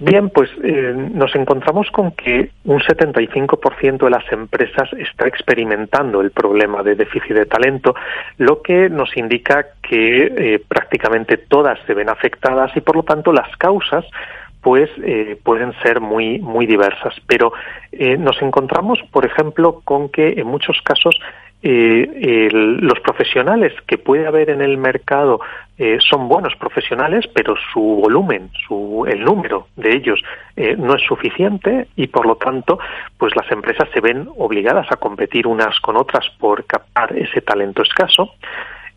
Bien, 0.00 0.30
pues 0.30 0.50
eh, 0.64 0.94
nos 0.94 1.34
encontramos 1.36 1.88
con 1.90 2.12
que 2.12 2.50
un 2.64 2.80
75% 2.80 3.98
de 3.98 4.10
las 4.10 4.32
empresas 4.32 4.88
está 4.94 5.28
experimentando 5.28 6.22
el 6.22 6.30
problema 6.30 6.82
de 6.82 6.94
déficit 6.94 7.32
de 7.32 7.44
talento, 7.44 7.94
lo 8.38 8.62
que 8.62 8.88
nos 8.88 9.14
indica 9.16 9.66
que 9.82 10.22
eh, 10.24 10.62
prácticamente 10.66 11.36
todas 11.36 11.78
se 11.86 11.92
ven 11.92 12.08
afectadas 12.08 12.74
y 12.76 12.80
por 12.80 12.96
lo 12.96 13.02
tanto 13.02 13.30
las 13.30 13.54
causas 13.58 14.06
pues 14.60 14.90
eh, 15.04 15.38
pueden 15.42 15.72
ser 15.82 16.00
muy 16.00 16.38
muy 16.38 16.66
diversas 16.66 17.14
pero 17.26 17.52
eh, 17.92 18.16
nos 18.16 18.40
encontramos 18.42 18.98
por 19.10 19.24
ejemplo 19.24 19.80
con 19.84 20.08
que 20.08 20.34
en 20.36 20.46
muchos 20.46 20.80
casos 20.82 21.18
eh, 21.62 22.48
los 22.52 22.98
profesionales 23.00 23.74
que 23.86 23.98
puede 23.98 24.26
haber 24.26 24.48
en 24.48 24.62
el 24.62 24.78
mercado 24.78 25.40
eh, 25.76 25.98
son 26.00 26.26
buenos 26.26 26.54
profesionales, 26.56 27.26
pero 27.34 27.54
su 27.72 27.80
volumen, 27.80 28.50
su, 28.66 29.04
el 29.06 29.22
número 29.22 29.66
de 29.76 29.94
ellos 29.94 30.22
no 30.78 30.94
es 30.94 31.02
suficiente 31.02 31.88
y 31.96 32.06
por 32.06 32.26
lo 32.26 32.36
tanto, 32.36 32.78
pues 33.18 33.34
las 33.36 33.50
empresas 33.50 33.88
se 33.92 34.00
ven 34.00 34.28
obligadas 34.38 34.86
a 34.90 34.96
competir 34.96 35.46
unas 35.46 35.78
con 35.80 35.96
otras 35.96 36.26
por 36.38 36.64
captar 36.64 37.16
ese 37.16 37.40
talento 37.42 37.82
escaso. 37.82 38.34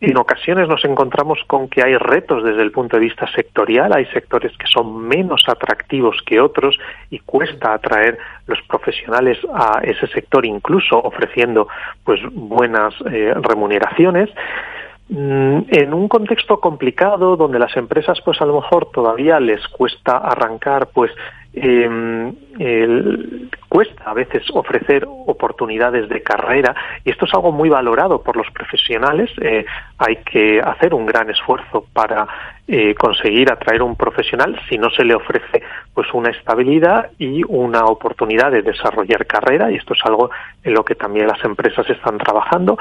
En 0.06 0.18
ocasiones 0.18 0.68
nos 0.68 0.84
encontramos 0.84 1.38
con 1.46 1.68
que 1.68 1.82
hay 1.82 1.96
retos 1.96 2.44
desde 2.44 2.60
el 2.62 2.70
punto 2.72 2.96
de 2.96 3.04
vista 3.04 3.26
sectorial, 3.32 3.92
hay 3.92 4.04
sectores 4.06 4.52
que 4.58 4.66
son 4.66 5.06
menos 5.08 5.44
atractivos 5.48 6.18
que 6.26 6.40
otros 6.40 6.78
y 7.10 7.20
cuesta 7.20 7.72
atraer 7.72 8.18
los 8.46 8.60
profesionales 8.68 9.38
a 9.54 9.80
ese 9.82 10.06
sector, 10.08 10.44
incluso 10.44 10.98
ofreciendo 10.98 11.68
pues 12.04 12.20
buenas 12.32 12.94
eh, 13.10 13.32
remuneraciones. 13.34 14.28
Mm, 15.06 15.64
en 15.68 15.92
un 15.92 16.08
contexto 16.08 16.60
complicado 16.60 17.36
donde 17.36 17.58
las 17.58 17.76
empresas 17.76 18.18
pues 18.24 18.40
a 18.40 18.46
lo 18.46 18.54
mejor 18.60 18.90
todavía 18.90 19.38
les 19.38 19.66
cuesta 19.68 20.16
arrancar 20.16 20.88
pues 20.94 21.10
eh, 21.52 22.32
cuesta 23.68 24.04
a 24.06 24.14
veces 24.14 24.42
ofrecer 24.52 25.04
oportunidades 25.06 26.08
de 26.08 26.22
carrera 26.22 26.74
y 27.04 27.10
esto 27.10 27.26
es 27.26 27.34
algo 27.34 27.52
muy 27.52 27.68
valorado 27.68 28.22
por 28.22 28.36
los 28.36 28.50
profesionales. 28.50 29.30
Eh, 29.42 29.66
hay 29.98 30.16
que 30.24 30.60
hacer 30.60 30.94
un 30.94 31.04
gran 31.04 31.28
esfuerzo 31.28 31.84
para 31.92 32.26
eh, 32.66 32.94
conseguir 32.94 33.52
atraer 33.52 33.82
un 33.82 33.94
profesional 33.94 34.58
si 34.68 34.78
no 34.78 34.88
se 34.90 35.04
le 35.04 35.14
ofrece 35.14 35.62
pues 35.92 36.08
una 36.14 36.30
estabilidad 36.30 37.10
y 37.18 37.42
una 37.46 37.84
oportunidad 37.84 38.50
de 38.50 38.62
desarrollar 38.62 39.26
carrera 39.26 39.70
y 39.70 39.76
esto 39.76 39.92
es 39.92 40.00
algo 40.04 40.30
en 40.62 40.72
lo 40.72 40.84
que 40.84 40.94
también 40.94 41.26
las 41.26 41.44
empresas 41.44 41.88
están 41.90 42.16
trabajando. 42.16 42.78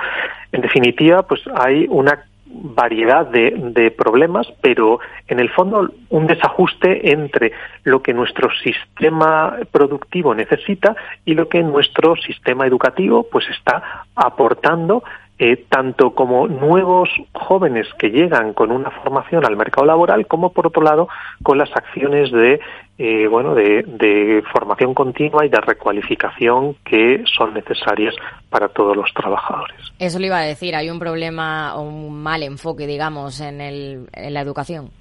En 0.51 0.61
definitiva, 0.61 1.23
pues 1.23 1.41
hay 1.53 1.85
una 1.89 2.23
variedad 2.45 3.25
de, 3.25 3.91
problemas, 3.91 4.47
pero 4.61 4.99
en 5.27 5.39
el 5.39 5.49
fondo 5.49 5.89
un 6.09 6.27
desajuste 6.27 7.11
entre 7.11 7.51
lo 7.83 8.01
que 8.01 8.13
nuestro 8.13 8.49
sistema 8.63 9.57
productivo 9.71 10.35
necesita 10.35 10.95
y 11.25 11.33
lo 11.33 11.49
que 11.49 11.63
nuestro 11.63 12.15
sistema 12.15 12.67
educativo 12.67 13.27
pues 13.31 13.45
está 13.49 14.05
aportando 14.15 15.03
eh, 15.45 15.65
tanto 15.67 16.11
como 16.11 16.47
nuevos 16.47 17.09
jóvenes 17.33 17.85
que 17.99 18.11
llegan 18.11 18.53
con 18.53 18.71
una 18.71 18.89
formación 18.91 19.45
al 19.45 19.57
mercado 19.57 19.85
laboral, 19.85 20.25
como 20.25 20.53
por 20.53 20.67
otro 20.67 20.81
lado 20.81 21.09
con 21.43 21.57
las 21.57 21.69
acciones 21.75 22.31
de 22.31 22.61
eh, 22.97 23.27
bueno 23.27 23.53
de, 23.53 24.41
formación 24.53 24.93
continua 24.93 25.45
y 25.45 25.49
de 25.49 25.59
recualificación 25.59 26.75
que 26.85 27.25
son 27.25 27.53
necesarias 27.53 28.15
para 28.49 28.69
todos 28.69 28.95
los 28.95 29.13
trabajadores. 29.13 29.75
Eso 29.99 30.17
le 30.17 30.27
iba 30.27 30.37
a 30.37 30.43
decir. 30.43 30.77
Hay 30.77 30.89
un 30.89 30.99
problema 30.99 31.75
o 31.75 31.81
un 31.81 32.23
mal 32.23 32.41
enfoque, 32.41 32.87
digamos, 32.87 33.41
en, 33.41 33.59
el, 33.59 34.07
en 34.13 34.33
la 34.33 34.39
educación. 34.39 34.91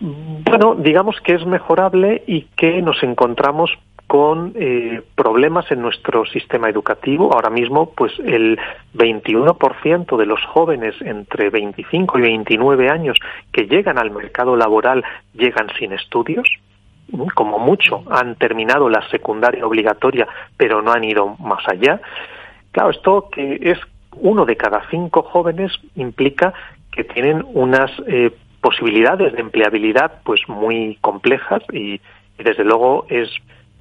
Bueno, 0.00 0.74
digamos 0.74 1.16
que 1.24 1.32
es 1.32 1.46
mejorable 1.46 2.24
y 2.26 2.42
que 2.56 2.82
nos 2.82 3.02
encontramos 3.02 3.70
con 4.12 4.52
eh, 4.56 5.00
problemas 5.14 5.72
en 5.72 5.80
nuestro 5.80 6.26
sistema 6.26 6.68
educativo. 6.68 7.32
Ahora 7.32 7.48
mismo, 7.48 7.94
pues 7.96 8.12
el 8.18 8.60
21% 8.92 10.18
de 10.18 10.26
los 10.26 10.44
jóvenes 10.44 10.94
entre 11.00 11.48
25 11.48 12.18
y 12.18 12.20
29 12.20 12.90
años 12.90 13.16
que 13.50 13.64
llegan 13.64 13.96
al 13.96 14.10
mercado 14.10 14.54
laboral 14.54 15.02
llegan 15.32 15.68
sin 15.78 15.94
estudios. 15.94 16.46
Como 17.34 17.58
mucho 17.58 18.04
han 18.10 18.34
terminado 18.34 18.90
la 18.90 19.00
secundaria 19.08 19.66
obligatoria, 19.66 20.28
pero 20.58 20.82
no 20.82 20.92
han 20.92 21.04
ido 21.04 21.34
más 21.38 21.66
allá. 21.66 21.98
Claro, 22.70 22.90
esto 22.90 23.30
que 23.32 23.60
es 23.62 23.78
uno 24.16 24.44
de 24.44 24.58
cada 24.58 24.82
cinco 24.90 25.22
jóvenes 25.22 25.72
implica 25.94 26.52
que 26.90 27.04
tienen 27.04 27.46
unas 27.54 27.90
eh, 28.06 28.30
posibilidades 28.60 29.32
de 29.32 29.40
empleabilidad 29.40 30.20
pues 30.22 30.42
muy 30.48 30.98
complejas 31.00 31.62
y 31.72 31.98
desde 32.36 32.64
luego 32.64 33.06
es 33.08 33.30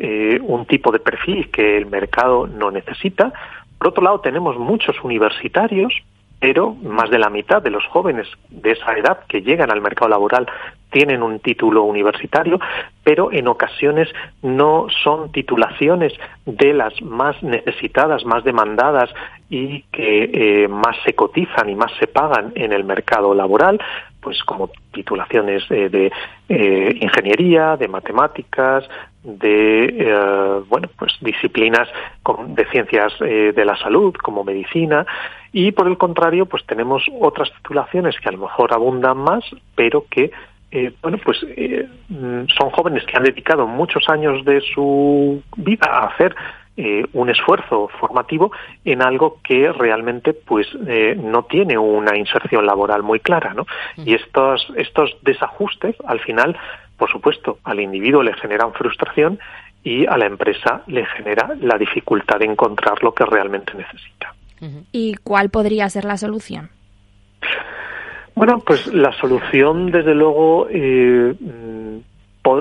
eh, 0.04 0.40
un 0.42 0.66
tipo 0.66 0.92
de 0.92 0.98
perfil 0.98 1.52
que 1.52 1.78
el 1.78 1.86
mercado 1.86 2.48
no 2.48 2.72
necesita. 2.72 3.32
Por 3.78 3.90
otro 3.90 4.04
lado, 4.04 4.20
tenemos 4.20 4.58
muchos 4.58 4.96
universitarios, 5.04 5.94
pero 6.40 6.74
más 6.74 7.12
de 7.12 7.20
la 7.20 7.30
mitad 7.30 7.62
de 7.62 7.70
los 7.70 7.86
jóvenes 7.86 8.28
de 8.50 8.72
esa 8.72 8.94
edad 8.94 9.20
que 9.28 9.44
llegan 9.44 9.70
al 9.70 9.80
mercado 9.80 10.10
laboral 10.10 10.48
tienen 10.90 11.22
un 11.22 11.40
título 11.40 11.84
universitario, 11.84 12.60
pero 13.04 13.32
en 13.32 13.48
ocasiones 13.48 14.10
no 14.42 14.88
son 15.04 15.32
titulaciones 15.32 16.14
de 16.48 16.74
las 16.74 17.00
más 17.04 17.42
necesitadas, 17.44 18.26
más 18.26 18.44
demandadas 18.44 19.12
y 19.52 19.84
que 19.92 20.64
eh, 20.64 20.68
más 20.68 20.96
se 21.06 21.14
cotizan 21.14 21.70
y 21.70 21.76
más 21.76 21.92
se 22.00 22.08
pagan 22.08 22.54
en 22.56 22.74
el 22.74 22.86
mercado 22.86 23.36
laboral, 23.36 23.80
pues 24.22 24.44
como 24.44 24.70
titulaciones 24.94 25.64
eh, 25.70 25.90
de 25.90 26.12
eh, 26.50 26.98
ingeniería, 27.02 27.76
de 27.76 27.88
matemáticas, 27.88 28.88
de 29.24 29.86
eh, 29.86 30.62
bueno, 30.70 30.90
pues 30.98 31.14
disciplinas 31.22 31.88
de 32.48 32.66
ciencias 32.68 33.14
de 33.20 33.66
la 33.66 33.76
salud, 33.78 34.14
como 34.16 34.44
medicina, 34.44 35.06
y 35.52 35.72
por 35.72 35.88
el 35.88 35.98
contrario, 35.98 36.46
pues 36.46 36.66
tenemos 36.66 37.04
otras 37.20 37.52
titulaciones 37.54 38.16
que 38.20 38.30
a 38.30 38.32
lo 38.32 38.40
mejor 38.40 38.74
abundan 38.74 39.18
más, 39.18 39.44
pero 39.76 40.06
que 40.10 40.32
bueno, 41.02 41.18
pues 41.18 41.38
son 42.58 42.70
jóvenes 42.70 43.04
que 43.06 43.18
han 43.18 43.24
dedicado 43.24 43.68
muchos 43.68 44.08
años 44.08 44.46
de 44.46 44.62
su 44.74 45.44
vida 45.58 45.86
a 45.92 46.06
hacer 46.08 46.34
eh, 46.84 47.06
un 47.14 47.30
esfuerzo 47.30 47.90
formativo 48.00 48.52
en 48.84 49.04
algo 49.04 49.38
que 49.44 49.72
realmente 49.72 50.34
pues 50.34 50.68
eh, 50.88 51.16
no 51.16 51.44
tiene 51.44 51.78
una 51.78 52.18
inserción 52.18 52.66
laboral 52.66 53.04
muy 53.04 53.20
clara 53.20 53.54
¿no? 53.54 53.68
Mm. 53.98 54.08
y 54.08 54.16
estos 54.16 54.68
estos 54.76 55.16
desajustes 55.22 55.96
al 56.08 56.20
final 56.22 56.58
por 56.98 57.12
supuesto 57.12 57.60
al 57.66 57.80
individuo 57.80 58.24
le 58.24 58.34
generan 58.34 58.74
frustración 58.74 59.38
y 59.84 60.08
a 60.08 60.18
la 60.18 60.26
empresa 60.26 60.82
le 60.88 61.06
genera 61.06 61.54
la 61.60 61.78
dificultad 61.78 62.40
de 62.40 62.46
encontrar 62.46 63.04
lo 63.04 63.14
que 63.14 63.26
realmente 63.26 63.74
necesita 63.76 64.34
y 64.92 65.14
cuál 65.24 65.52
podría 65.52 65.88
ser 65.88 66.06
la 66.06 66.18
solución 66.18 66.72
bueno 68.34 68.58
pues 68.66 68.88
la 68.88 69.12
solución 69.12 69.92
desde 69.92 70.16
luego 70.16 70.68
eh, 70.72 71.36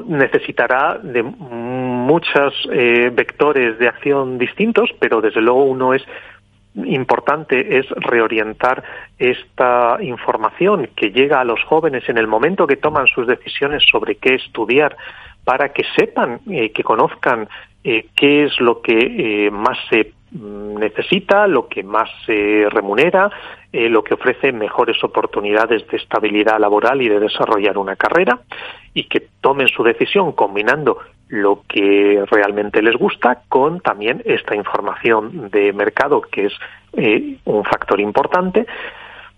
necesitará 0.07 0.99
de 1.03 1.23
muchos 1.23 2.55
eh, 2.71 3.11
vectores 3.13 3.79
de 3.79 3.89
acción 3.89 4.39
distintos, 4.39 4.91
pero 4.99 5.21
desde 5.21 5.41
luego 5.41 5.65
uno 5.65 5.95
es 5.95 6.03
importante 6.75 7.79
es 7.79 7.87
reorientar 7.91 8.85
esta 9.19 9.99
información 10.01 10.89
que 10.95 11.11
llega 11.11 11.41
a 11.41 11.45
los 11.45 11.63
jóvenes 11.65 12.09
en 12.09 12.17
el 12.19 12.29
momento 12.29 12.67
que 12.67 12.77
toman 12.77 13.07
sus 13.07 13.27
decisiones 13.27 13.83
sobre 13.91 14.17
qué 14.17 14.35
estudiar 14.35 14.97
para 15.45 15.73
que 15.73 15.83
sepan, 15.97 16.41
eh, 16.49 16.71
que 16.73 16.85
conozcan 16.85 17.49
eh, 17.85 18.07
qué 18.15 18.45
es 18.45 18.61
lo 18.61 18.83
que 18.83 19.49
más 19.51 19.79
se 19.89 20.13
Mm, 20.33 20.79
necesita, 20.79 21.49
lo 21.49 21.67
que 21.67 21.83
más 21.83 22.09
se 22.25 22.67
remunera, 22.71 23.31
eh, 23.73 23.89
lo 23.89 24.05
que 24.05 24.15
ofrece 24.15 24.53
mejores 24.53 25.03
oportunidades 25.03 25.85
de 25.89 25.97
estabilidad 25.97 26.61
laboral 26.61 27.03
y 27.03 27.09
de 27.09 27.19
desarrollar 27.19 27.77
una 27.77 27.97
carrera 27.97 28.39
y 28.95 29.05
que 29.05 29.27
tomen 29.41 29.67
su 29.67 29.83
decisión 29.83 30.31
combinando 30.33 30.99
lo 31.29 31.63
que 31.69 32.25
realmente 32.31 32.81
les 32.81 32.97
gusta 32.97 33.43
con 33.49 33.81
también 33.81 34.23
esta 34.25 34.55
información 34.55 35.51
de 35.51 35.73
mercado 35.73 36.21
que 36.21 36.47
es 36.47 36.53
eh, 36.93 37.37
un 37.45 37.65
factor 37.65 38.01
importante. 38.01 38.67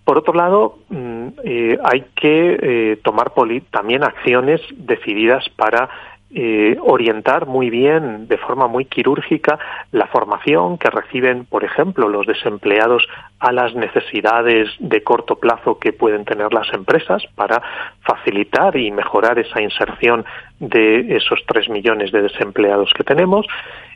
Por 0.03 0.19
otro 0.19 0.33
lado, 0.33 0.77
mm, 0.89 1.27
eh, 1.43 1.77
hay 1.83 2.05
que 2.15 2.99
tomar 3.03 3.31
también 3.71 4.03
acciones 4.03 4.61
decididas 4.75 5.49
para 5.55 5.89
eh, 6.35 6.77
orientar 6.81 7.45
muy 7.45 7.69
bien, 7.69 8.27
de 8.27 8.37
forma 8.37 8.67
muy 8.67 8.85
quirúrgica, 8.85 9.59
la 9.91 10.07
formación 10.07 10.77
que 10.77 10.89
reciben, 10.89 11.45
por 11.45 11.63
ejemplo, 11.63 12.09
los 12.09 12.25
desempleados 12.25 13.07
a 13.39 13.51
las 13.51 13.75
necesidades 13.75 14.69
de 14.79 15.03
corto 15.03 15.35
plazo 15.35 15.77
que 15.77 15.93
pueden 15.93 16.25
tener 16.25 16.53
las 16.53 16.73
empresas 16.73 17.23
para 17.35 17.61
facilitar 18.01 18.75
y 18.77 18.89
mejorar 18.91 19.37
esa 19.37 19.61
inserción 19.61 20.25
de 20.59 21.17
esos 21.17 21.39
tres 21.45 21.69
millones 21.69 22.11
de 22.11 22.21
desempleados 22.21 22.91
que 22.95 23.03
tenemos 23.03 23.45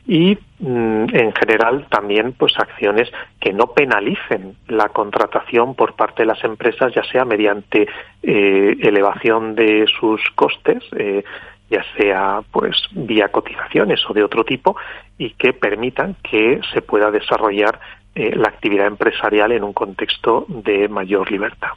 y 0.07 0.37
mm, 0.59 1.05
en 1.13 1.33
general 1.33 1.85
también 1.89 2.33
pues 2.33 2.53
acciones 2.57 3.09
que 3.39 3.51
no 3.51 3.67
penalicen 3.67 4.55
la 4.67 4.89
contratación 4.89 5.75
por 5.75 5.95
parte 5.95 6.23
de 6.23 6.27
las 6.27 6.43
empresas 6.43 6.93
ya 6.93 7.03
sea 7.03 7.25
mediante 7.25 7.87
eh, 8.23 8.75
elevación 8.81 9.55
de 9.55 9.85
sus 9.99 10.21
costes 10.35 10.83
eh, 10.97 11.23
ya 11.69 11.83
sea 11.97 12.41
pues 12.51 12.75
vía 12.91 13.29
cotizaciones 13.29 13.99
o 14.09 14.13
de 14.13 14.23
otro 14.23 14.43
tipo, 14.43 14.75
y 15.17 15.31
que 15.31 15.53
permitan 15.53 16.15
que 16.23 16.59
se 16.73 16.81
pueda 16.81 17.11
desarrollar 17.11 17.79
eh, 18.15 18.35
la 18.35 18.49
actividad 18.49 18.87
empresarial 18.87 19.51
en 19.51 19.63
un 19.63 19.73
contexto 19.73 20.45
de 20.47 20.87
mayor 20.87 21.31
libertad. 21.31 21.69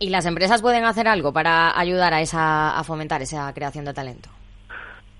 ¿Y 0.00 0.10
las 0.10 0.26
empresas 0.26 0.62
pueden 0.62 0.84
hacer 0.84 1.06
algo 1.06 1.32
para 1.32 1.78
ayudar 1.78 2.12
a, 2.12 2.20
esa, 2.20 2.76
a 2.76 2.82
fomentar 2.82 3.22
esa 3.22 3.52
creación 3.54 3.84
de 3.84 3.94
talento? 3.94 4.28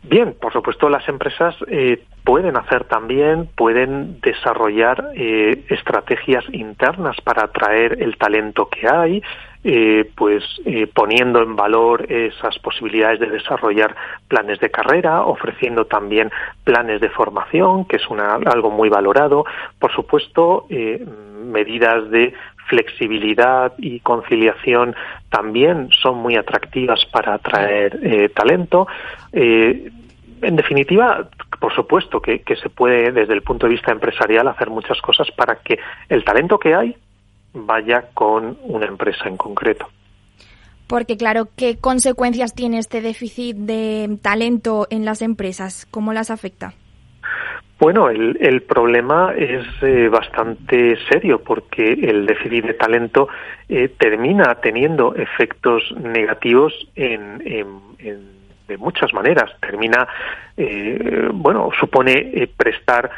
Bien, 0.03 0.35
por 0.41 0.53
supuesto, 0.53 0.89
las 0.89 1.07
empresas 1.09 1.55
eh, 1.69 2.03
pueden 2.25 2.57
hacer 2.57 2.85
también, 2.85 3.49
pueden 3.55 4.21
desarrollar 4.21 5.11
eh, 5.15 5.65
estrategias 5.69 6.45
internas 6.53 7.17
para 7.23 7.45
atraer 7.45 8.03
el 8.03 8.17
talento 8.17 8.69
que 8.69 8.89
hay, 8.89 9.23
eh, 9.63 10.11
pues 10.17 10.45
poniendo 10.95 11.43
en 11.43 11.57
valor 11.57 12.11
esas 12.11 12.59
posibilidades 12.59 13.21
de 13.21 13.31
desarrollar 13.31 13.95
planes 14.29 14.59
de 14.61 14.71
carrera, 14.71 15.23
ofreciendo 15.23 15.85
también 15.85 16.31
planes 16.65 17.01
de 17.01 17.11
formación, 17.11 17.85
que 17.85 17.97
es 17.97 18.09
una, 18.09 18.35
algo 18.35 18.71
muy 18.71 18.89
valorado. 18.89 19.45
Por 19.79 19.93
supuesto, 19.93 20.67
medidas 21.51 22.11
de 22.11 22.35
flexibilidad 22.71 23.73
y 23.79 23.99
conciliación 24.01 24.95
también 25.29 25.91
son 25.91 26.19
muy 26.19 26.37
atractivas 26.37 27.05
para 27.13 27.35
atraer 27.35 27.99
eh, 28.03 28.29
talento. 28.29 28.87
Eh, 29.33 29.91
en 30.43 30.57
definitiva, 30.57 31.29
por 31.59 31.75
supuesto 31.75 32.23
que, 32.23 32.43
se 32.63 32.71
puede, 32.71 33.13
desde 33.13 33.35
el 33.35 33.43
punto 33.43 33.67
de 33.67 33.73
vista 33.73 33.93
empresarial, 33.93 34.49
hacer 34.49 34.71
muchas 34.71 35.01
cosas 35.03 35.31
para 35.33 35.57
que 35.57 35.79
el 36.09 36.25
talento 36.25 36.59
que 36.59 36.75
hay 36.75 36.97
vaya 37.53 38.09
con 38.15 38.59
una 38.65 38.87
empresa 38.87 39.29
en 39.29 39.37
concreto. 39.37 39.87
Porque, 40.87 41.17
claro, 41.17 41.49
¿qué 41.57 41.79
consecuencias 41.79 42.55
tiene 42.55 42.79
este 42.79 43.01
déficit 43.01 43.57
de 43.57 44.19
talento 44.23 44.89
en 44.91 45.05
las 45.05 45.23
empresas? 45.23 45.87
¿Cómo 45.91 46.13
las 46.13 46.31
afecta? 46.31 46.75
Bueno, 47.81 48.11
el, 48.11 48.37
el 48.41 48.61
problema 48.63 49.33
es 49.35 49.65
eh, 49.81 50.09
bastante 50.09 50.99
serio 51.09 51.43
porque 51.43 51.95
el 51.95 52.27
déficit 52.27 52.67
de 52.67 52.75
talento 52.75 53.29
eh, 53.71 53.89
termina 53.89 54.57
teniendo 54.57 55.15
efectos 55.15 55.83
negativos 55.99 56.75
en, 56.95 57.41
de 58.71 58.79
muchas 58.79 59.13
maneras. 59.13 59.51
Termina, 59.61 60.09
eh, 60.57 61.29
bueno, 61.33 61.71
supone 61.79 62.49
prestar 62.57 63.11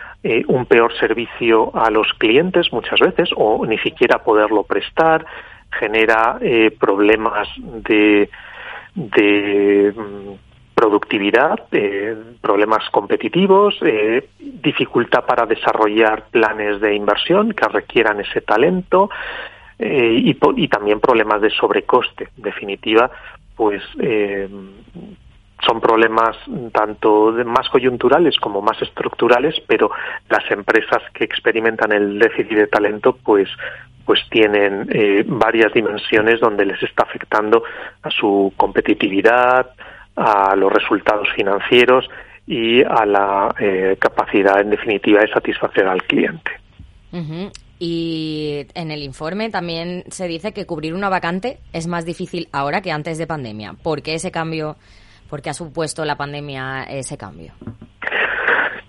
un 0.47 0.67
peor 0.67 0.93
servicio 0.99 1.71
a 1.75 1.91
los 1.91 2.13
clientes 2.15 2.73
muchas 2.73 3.01
veces 3.01 3.31
o 3.37 3.65
ni 3.67 3.79
siquiera 3.79 4.23
poderlo 4.23 4.63
prestar, 4.63 5.25
genera 5.71 6.39
problemas 6.79 7.49
de 7.59 8.29
de 8.95 9.93
mm, 9.97 10.35
productividad, 10.75 11.61
eh, 11.73 12.17
problemas 12.41 12.89
competitivos, 12.91 13.79
eh, 13.83 14.29
dificultad 14.39 15.25
para 15.25 15.47
desarrollar 15.47 16.25
planes 16.31 16.81
de 16.81 16.95
inversión 16.95 17.53
que 17.53 17.69
requieran 17.69 18.21
ese 18.21 18.41
talento 18.41 19.11
eh, 19.79 20.13
y, 20.19 20.37
y, 20.57 20.69
también 20.69 21.01
problemas 21.01 21.41
de 21.41 21.51
sobrecoste. 21.51 22.29
En 22.37 22.43
definitiva, 22.43 23.11
pues 23.57 23.83
son 25.67 25.81
problemas 25.81 26.37
tanto 26.73 27.33
más 27.45 27.69
coyunturales 27.69 28.37
como 28.39 28.61
más 28.61 28.81
estructurales, 28.83 29.55
pero 29.67 29.91
las 30.29 30.51
empresas 30.51 31.03
que 31.15 31.25
experimentan 31.25 31.93
el 31.93 32.19
déficit 32.19 32.57
de 32.57 32.67
talento, 32.67 33.17
pues 33.25 33.49
pues 34.05 34.21
tienen 34.31 34.89
varias 35.27 35.73
dimensiones 35.73 36.41
donde 36.41 36.67
les 36.67 36.83
está 36.83 37.05
afectando 37.05 37.63
a 38.03 38.11
su 38.11 38.53
competitividad, 38.57 39.71
a 40.17 40.57
los 40.57 40.73
resultados 40.73 41.29
financieros 41.35 42.09
y 42.47 42.83
a 42.83 43.07
la 43.07 43.55
eh, 43.59 43.97
capacidad, 43.99 44.61
en 44.61 44.71
definitiva, 44.71 45.21
de 45.21 45.33
satisfacer 45.33 45.87
al 45.87 46.03
cliente. 46.03 46.51
Y 47.79 48.67
en 48.75 48.91
el 48.91 49.03
informe 49.03 49.51
también 49.51 50.05
se 50.09 50.27
dice 50.27 50.53
que 50.53 50.67
cubrir 50.67 50.95
una 50.95 51.09
vacante 51.09 51.59
es 51.73 51.87
más 51.87 52.05
difícil 52.05 52.49
ahora 52.53 52.81
que 52.81 52.93
antes 52.93 53.19
de 53.19 53.27
pandemia. 53.27 53.75
¿Por 53.83 54.03
qué 54.03 54.15
ese 54.15 54.31
cambio? 54.31 54.77
¿Por 55.33 55.41
qué 55.41 55.49
ha 55.49 55.55
supuesto 55.55 56.05
la 56.05 56.17
pandemia 56.17 56.83
ese 56.83 57.17
cambio? 57.17 57.55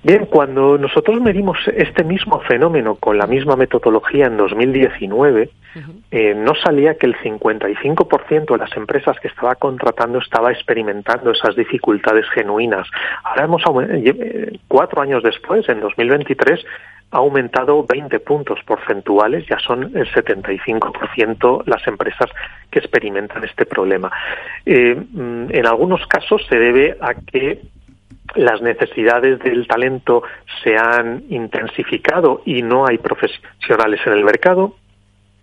Bien, 0.04 0.26
cuando 0.26 0.78
nosotros 0.78 1.22
medimos 1.22 1.58
este 1.74 2.04
mismo 2.04 2.42
fenómeno 2.42 2.96
con 2.96 3.18
la 3.18 3.28
misma 3.28 3.56
metodología 3.56 4.26
en 4.26 4.36
2019, 4.36 5.50
eh, 6.12 6.36
no 6.36 6.54
salía 6.56 6.96
que 6.96 7.06
el 7.06 7.16
55% 7.16 8.52
de 8.52 8.58
las 8.58 8.76
empresas 8.76 9.18
que 9.22 9.30
estaba 9.30 9.56
contratando 9.56 10.20
estaba 10.20 10.52
experimentando 10.52 11.32
esas 11.32 11.56
dificultades 11.56 12.26
genuinas. 12.32 12.90
Ahora 13.24 13.46
hemos 13.46 13.64
eh, 13.90 14.60
cuatro 14.68 15.02
años 15.02 15.24
después, 15.24 15.70
en 15.70 15.80
2023, 15.80 16.60
ha 17.14 17.18
aumentado 17.18 17.86
20 17.86 18.20
puntos 18.22 18.60
porcentuales, 18.66 19.46
ya 19.48 19.60
son 19.60 19.84
el 19.96 20.12
75% 20.12 21.64
las 21.68 21.88
empresas 21.88 22.30
que 22.72 22.80
experimentan 22.80 23.44
este 23.44 23.66
problema. 23.66 24.12
Eh, 24.66 24.96
mm, 24.96 25.46
en 25.52 25.68
algunos 25.68 26.06
casos 26.08 26.44
se 26.50 26.58
debe 26.58 26.98
a 27.00 27.14
que 27.14 27.62
las 28.36 28.62
necesidades 28.62 29.40
del 29.40 29.68
talento 29.68 30.24
se 30.64 30.76
han 30.76 31.24
intensificado 31.30 32.42
y 32.46 32.64
no 32.64 32.88
hay 32.88 32.98
profesionales 32.98 34.02
en 34.06 34.14
el 34.14 34.24
mercado. 34.24 34.76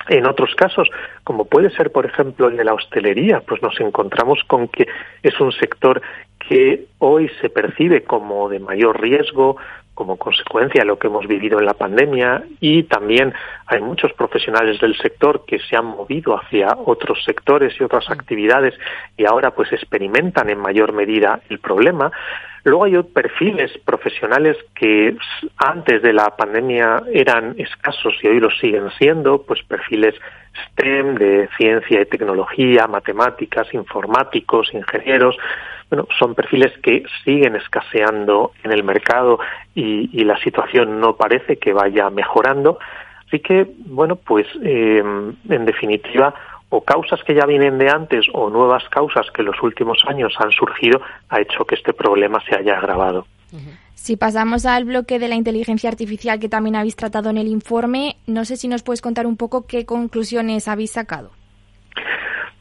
En 0.09 0.27
otros 0.27 0.55
casos, 0.57 0.89
como 1.23 1.45
puede 1.45 1.71
ser, 1.71 1.93
por 1.93 2.05
ejemplo, 2.05 2.49
el 2.49 2.57
de 2.57 2.65
la 2.65 2.75
hostelería, 2.75 3.43
pues 3.47 3.63
nos 3.63 3.79
encontramos 3.81 4.43
con 4.49 4.67
que 4.67 4.89
es 5.23 5.39
un 5.41 5.53
sector 5.53 6.03
que 6.49 6.87
hoy 6.99 7.31
se 7.41 7.49
percibe 7.49 8.03
como 8.03 8.49
de 8.49 8.59
mayor 8.59 9.01
riesgo, 9.01 9.57
como 9.95 10.17
consecuencia 10.17 10.81
de 10.81 10.87
lo 10.87 10.99
que 10.99 11.09
hemos 11.09 11.27
vivido 11.27 11.59
en 11.59 11.67
la 11.67 11.75
pandemia 11.75 12.45
y 12.61 12.85
también 12.85 13.35
hay 13.67 13.81
muchos 13.81 14.13
profesionales 14.15 14.81
del 14.81 14.97
sector 14.97 15.45
que 15.47 15.59
se 15.59 15.77
han 15.77 15.87
movido 15.87 16.35
hacia 16.35 16.69
otros 16.87 17.23
sectores 17.25 17.75
y 17.79 17.85
otras 17.85 18.09
actividades 18.11 18.75
y 19.17 19.27
ahora 19.27 19.51
pues 19.51 19.73
experimentan 19.73 20.49
en 20.49 20.59
mayor 20.59 20.93
medida 20.93 21.41
el 21.49 21.59
problema. 21.59 22.11
Luego 22.65 22.85
hay 22.85 23.03
perfiles 23.03 23.73
profesionales 23.85 24.57
que 24.75 25.17
antes 25.57 26.03
de 26.03 26.13
la 26.13 26.37
pandemia 26.37 27.03
eran 27.13 27.55
escasos 27.59 28.15
y 28.23 28.29
hoy 28.29 28.41
lo 28.41 28.51
siguen 28.51 28.91
siendo, 28.99 29.43
pues 29.43 29.63
perfiles 29.63 30.15
STEM 30.69 31.15
de 31.15 31.49
ciencia 31.57 32.01
y 32.01 32.07
tecnología, 32.07 32.87
matemáticas, 32.87 33.73
informáticos, 33.75 34.73
ingenieros, 34.73 35.37
bueno, 35.91 36.07
son 36.19 36.35
perfiles 36.35 36.73
que 36.83 37.03
siguen 37.25 37.57
escaseando 37.57 38.53
en 38.63 38.71
el 38.73 38.85
mercado 38.85 39.41
y, 39.75 40.25
la 40.25 40.39
situación 40.39 41.01
no 41.01 41.17
parece 41.17 41.57
que 41.57 41.73
vaya 41.73 42.09
mejorando. 42.11 42.79
Así 43.27 43.41
que, 43.41 43.67
bueno, 43.87 44.15
pues 44.15 44.47
eh, 44.63 45.03
en 45.03 45.65
definitiva, 45.67 46.33
o 46.69 46.83
causas 46.83 47.23
que 47.25 47.35
ya 47.35 47.45
vienen 47.47 47.79
de 47.79 47.91
antes 47.91 48.27
o 48.33 48.49
nuevas 48.49 48.89
causas 48.89 49.27
que 49.33 49.43
en 49.43 49.47
los 49.47 49.61
últimos 49.63 50.05
años 50.07 50.33
han 50.39 50.53
surgido 50.53 51.01
ha 51.29 51.41
hecho 51.41 51.65
que 51.65 51.75
este 51.75 51.93
problema 51.93 52.41
se 52.49 52.57
haya 52.57 52.79
agravado. 52.79 53.27
Si 54.01 54.17
pasamos 54.17 54.65
al 54.65 54.87
bloque 54.87 55.19
de 55.19 55.29
la 55.29 55.35
inteligencia 55.35 55.91
artificial 55.91 56.41
que 56.41 56.49
también 56.49 56.75
habéis 56.75 56.97
tratado 56.97 57.29
en 57.29 57.37
el 57.37 57.49
informe, 57.49 58.17
no 58.27 58.47
sé 58.47 58.57
si 58.57 58.67
nos 58.67 58.83
puedes 58.83 59.03
contar 59.03 59.27
un 59.27 59.37
poco 59.37 59.67
qué 59.67 59.85
conclusiones 59.85 60.69
habéis 60.69 60.93
sacado. 60.93 61.33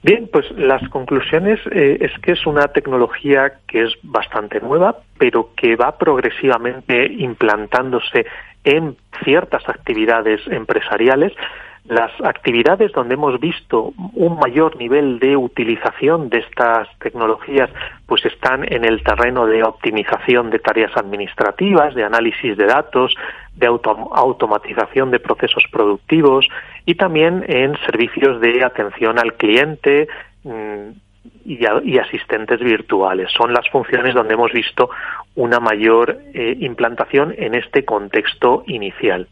Bien, 0.04 0.30
pues 0.34 0.52
las 0.52 0.86
conclusiones 0.90 1.62
eh, 1.72 1.98
es 2.02 2.12
que 2.22 2.34
es 2.34 2.46
una 2.46 2.68
tecnología 2.68 3.54
que 3.70 3.84
es 3.84 3.94
bastante 4.04 4.60
nueva, 4.60 4.98
pero 5.18 5.52
que 5.56 5.78
va 5.78 5.98
progresivamente 5.98 7.06
implantándose 7.06 8.26
en 8.66 8.98
ciertas 9.24 9.64
actividades 9.70 10.42
empresariales. 10.48 11.32
Las 11.90 12.12
actividades 12.24 12.92
donde 12.92 13.16
hemos 13.16 13.40
visto 13.40 13.94
un 14.14 14.38
mayor 14.38 14.78
nivel 14.78 15.18
de 15.18 15.36
utilización 15.36 16.30
de 16.30 16.38
estas 16.38 16.88
tecnologías, 17.00 17.68
pues 18.06 18.24
están 18.26 18.64
en 18.72 18.86
el 18.86 19.02
terreno 19.04 19.48
de 19.48 19.64
optimización 19.64 20.52
de 20.52 20.60
tareas 20.60 20.96
administrativas, 20.96 21.96
de 21.96 22.04
análisis 22.04 22.56
de 22.56 22.66
datos, 22.68 23.16
de 23.56 23.66
automatización 23.66 25.10
de 25.10 25.20
procesos 25.20 25.64
productivos 25.72 26.48
y 26.86 26.94
también 26.94 27.44
en 27.48 27.76
servicios 27.88 28.40
de 28.40 28.64
atención 28.64 29.18
al 29.18 29.34
cliente 29.34 30.08
mm, 30.44 30.90
y, 31.46 31.98
asistentes 31.98 32.60
virtuales. 32.60 33.32
Son 33.36 33.52
las 33.52 33.68
funciones 33.68 34.14
donde 34.14 34.36
hemos 34.36 34.52
visto 34.52 34.92
una 35.34 35.60
mayor 35.60 36.20
eh, 36.36 36.56
implantación 36.60 37.34
en 37.36 37.56
este 37.56 37.84
contexto 37.84 38.64
inicial. 38.68 39.28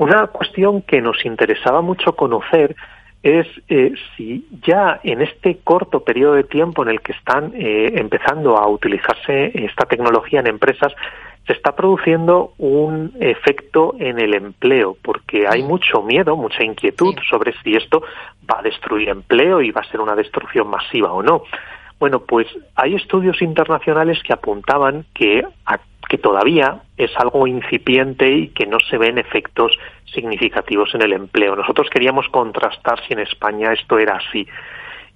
Una 0.00 0.28
cuestión 0.28 0.80
que 0.80 1.02
nos 1.02 1.26
interesaba 1.26 1.82
mucho 1.82 2.16
conocer 2.16 2.74
es 3.22 3.46
eh, 3.68 3.92
si 4.16 4.48
ya 4.66 4.98
en 5.04 5.20
este 5.20 5.58
corto 5.62 6.04
periodo 6.04 6.36
de 6.36 6.44
tiempo 6.44 6.82
en 6.82 6.88
el 6.88 7.02
que 7.02 7.12
están 7.12 7.52
eh, 7.54 7.92
empezando 7.96 8.56
a 8.56 8.66
utilizarse 8.66 9.50
esta 9.52 9.84
tecnología 9.84 10.40
en 10.40 10.46
empresas, 10.46 10.90
se 11.46 11.52
está 11.52 11.76
produciendo 11.76 12.54
un 12.56 13.12
efecto 13.20 13.94
en 13.98 14.18
el 14.18 14.32
empleo, 14.32 14.96
porque 15.02 15.46
hay 15.46 15.62
mucho 15.62 16.00
miedo, 16.00 16.34
mucha 16.34 16.64
inquietud 16.64 17.14
sobre 17.28 17.52
si 17.62 17.76
esto 17.76 18.02
va 18.50 18.60
a 18.60 18.62
destruir 18.62 19.10
empleo 19.10 19.60
y 19.60 19.70
va 19.70 19.82
a 19.82 19.90
ser 19.90 20.00
una 20.00 20.16
destrucción 20.16 20.66
masiva 20.68 21.12
o 21.12 21.22
no. 21.22 21.42
Bueno, 21.98 22.20
pues 22.20 22.46
hay 22.74 22.94
estudios 22.94 23.42
internacionales 23.42 24.18
que 24.22 24.32
apuntaban 24.32 25.04
que, 25.12 25.44
que 26.10 26.18
todavía 26.18 26.82
es 26.96 27.12
algo 27.16 27.46
incipiente 27.46 28.28
y 28.28 28.48
que 28.48 28.66
no 28.66 28.78
se 28.80 28.98
ven 28.98 29.16
efectos 29.16 29.78
significativos 30.12 30.92
en 30.96 31.02
el 31.02 31.12
empleo. 31.12 31.54
Nosotros 31.54 31.88
queríamos 31.88 32.28
contrastar 32.30 33.00
si 33.06 33.12
en 33.12 33.20
España 33.20 33.72
esto 33.72 33.96
era 33.96 34.16
así. 34.16 34.44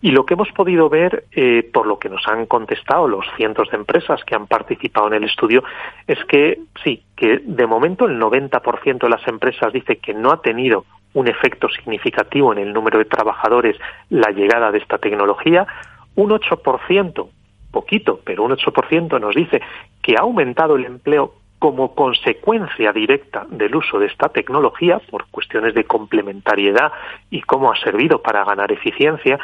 Y 0.01 0.13
lo 0.13 0.25
que 0.25 0.35
hemos 0.35 0.53
podido 0.53 0.89
ver, 0.89 1.25
eh, 1.33 1.69
por 1.73 1.87
lo 1.87 1.99
que 1.99 2.09
nos 2.09 2.25
han 2.29 2.47
contestado 2.47 3.09
los 3.09 3.27
cientos 3.37 3.71
de 3.73 3.77
empresas 3.77 4.23
que 4.25 4.37
han 4.37 4.47
participado 4.47 5.09
en 5.09 5.15
el 5.15 5.25
estudio, 5.25 5.65
es 6.07 6.25
que 6.27 6.61
sí, 6.85 7.03
que 7.17 7.41
de 7.43 7.67
momento 7.67 8.07
el 8.07 8.21
90% 8.21 8.99
de 8.99 9.09
las 9.09 9.27
empresas 9.27 9.73
dice 9.73 9.97
que 9.97 10.15
no 10.15 10.31
ha 10.31 10.43
tenido 10.43 10.85
un 11.13 11.27
efecto 11.27 11.69
significativo 11.71 12.53
en 12.53 12.61
el 12.61 12.73
número 12.73 12.99
de 12.99 13.07
trabajadores 13.07 13.77
la 14.11 14.31
llegada 14.31 14.71
de 14.71 14.79
esta 14.79 14.99
tecnología. 14.99 15.67
Un 16.15 16.31
8%, 16.31 17.29
poquito, 17.75 18.21
pero 18.25 18.45
un 18.45 18.53
8% 18.53 19.21
nos 19.21 19.35
dice 19.35 19.61
que 20.01 20.15
ha 20.17 20.23
aumentado 20.23 20.77
el 20.77 20.87
empleo 20.87 21.35
como 21.59 21.95
consecuencia 21.95 22.93
directa 22.93 23.47
del 23.49 23.75
uso 23.75 23.99
de 23.99 24.07
esta 24.07 24.29
tecnología 24.29 25.01
por 25.11 25.27
cuestiones 25.31 25.75
de 25.75 25.85
complementariedad 25.85 26.93
y 27.31 27.43
cómo 27.43 27.73
ha 27.73 27.77
servido 27.81 28.23
para 28.23 28.45
ganar 28.45 28.71
eficiencia 28.71 29.39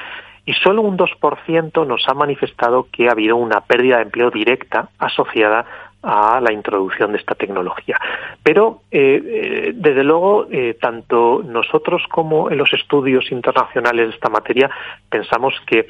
y 0.44 0.52
solo 0.54 0.82
un 0.82 0.96
2% 0.96 1.86
nos 1.86 2.08
ha 2.08 2.14
manifestado 2.14 2.86
que 2.92 3.08
ha 3.08 3.12
habido 3.12 3.36
una 3.36 3.60
pérdida 3.62 3.96
de 3.96 4.02
empleo 4.02 4.30
directa 4.30 4.88
asociada 4.98 5.64
a 6.02 6.40
la 6.40 6.52
introducción 6.52 7.12
de 7.12 7.18
esta 7.18 7.34
tecnología. 7.34 7.98
Pero, 8.42 8.82
eh, 8.90 9.22
eh, 9.22 9.72
desde 9.74 10.02
luego, 10.02 10.46
eh, 10.50 10.76
tanto 10.80 11.42
nosotros 11.44 12.02
como 12.10 12.50
en 12.50 12.56
los 12.56 12.72
estudios 12.72 13.30
internacionales 13.30 14.08
de 14.08 14.14
esta 14.14 14.30
materia 14.30 14.70
pensamos 15.10 15.54
que 15.66 15.88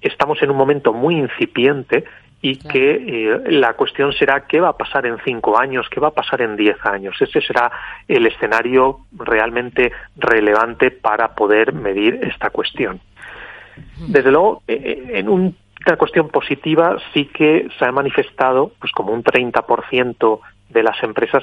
estamos 0.00 0.42
en 0.42 0.50
un 0.50 0.56
momento 0.56 0.92
muy 0.92 1.16
incipiente 1.16 2.04
y 2.42 2.56
que 2.58 3.40
la 3.48 3.74
cuestión 3.74 4.12
será 4.12 4.46
qué 4.46 4.60
va 4.60 4.68
a 4.68 4.76
pasar 4.76 5.06
en 5.06 5.16
cinco 5.24 5.58
años, 5.58 5.88
qué 5.90 6.00
va 6.00 6.08
a 6.08 6.14
pasar 6.14 6.42
en 6.42 6.56
diez 6.56 6.76
años. 6.84 7.16
Ese 7.20 7.40
será 7.40 7.72
el 8.06 8.26
escenario 8.26 9.00
realmente 9.12 9.90
relevante 10.16 10.90
para 10.90 11.34
poder 11.34 11.72
medir 11.72 12.20
esta 12.22 12.50
cuestión. 12.50 13.00
Desde 14.08 14.30
luego, 14.30 14.62
eh, 14.68 14.74
eh, 14.74 15.18
en 15.18 15.28
una 15.28 15.96
cuestión 15.98 16.28
positiva 16.28 16.96
sí 17.12 17.26
que 17.26 17.68
se 17.78 17.84
ha 17.84 17.92
manifestado 17.92 18.72
pues 18.78 18.92
como 18.92 19.12
un 19.12 19.24
30% 19.24 20.40
de 20.70 20.82
las 20.82 21.02
empresas 21.02 21.42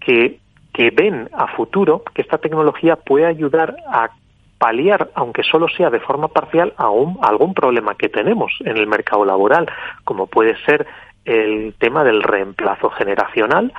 que, 0.00 0.38
que 0.72 0.90
ven 0.90 1.28
a 1.32 1.48
futuro 1.48 2.02
que 2.14 2.22
esta 2.22 2.38
tecnología 2.38 2.96
puede 2.96 3.26
ayudar 3.26 3.76
a 3.88 4.10
paliar, 4.58 5.10
aunque 5.14 5.42
solo 5.42 5.68
sea 5.68 5.90
de 5.90 6.00
forma 6.00 6.28
parcial, 6.28 6.72
a, 6.76 6.86
a 6.86 7.28
algún 7.28 7.54
problema 7.54 7.94
que 7.94 8.08
tenemos 8.08 8.52
en 8.60 8.76
el 8.76 8.86
mercado 8.86 9.24
laboral, 9.24 9.66
como 10.04 10.26
puede 10.26 10.56
ser 10.64 10.86
el 11.24 11.74
tema 11.78 12.04
del 12.04 12.22
reemplazo 12.22 12.90
generacional, 12.90 13.72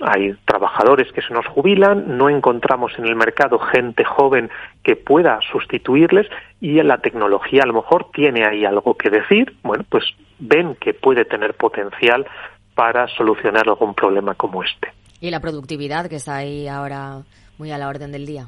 hay 0.00 0.34
trabajadores 0.46 1.12
que 1.12 1.20
se 1.22 1.34
nos 1.34 1.46
jubilan, 1.46 2.16
no 2.16 2.30
encontramos 2.30 2.92
en 2.98 3.04
el 3.04 3.14
mercado 3.14 3.58
gente 3.58 4.04
joven 4.04 4.50
que 4.82 4.96
pueda 4.96 5.38
sustituirles 5.52 6.26
y 6.60 6.82
la 6.82 6.98
tecnología 6.98 7.62
a 7.64 7.66
lo 7.66 7.74
mejor 7.74 8.10
tiene 8.12 8.46
ahí 8.46 8.64
algo 8.64 8.94
que 8.94 9.10
decir, 9.10 9.54
bueno, 9.62 9.84
pues 9.88 10.04
ven 10.38 10.76
que 10.76 10.94
puede 10.94 11.24
tener 11.24 11.54
potencial 11.54 12.26
para 12.74 13.06
solucionar 13.08 13.68
algún 13.68 13.94
problema 13.94 14.34
como 14.34 14.62
este. 14.62 14.92
¿Y 15.20 15.30
la 15.30 15.40
productividad 15.40 16.08
que 16.08 16.16
está 16.16 16.36
ahí 16.36 16.66
ahora 16.66 17.22
muy 17.58 17.70
a 17.70 17.78
la 17.78 17.88
orden 17.88 18.12
del 18.12 18.24
día? 18.24 18.46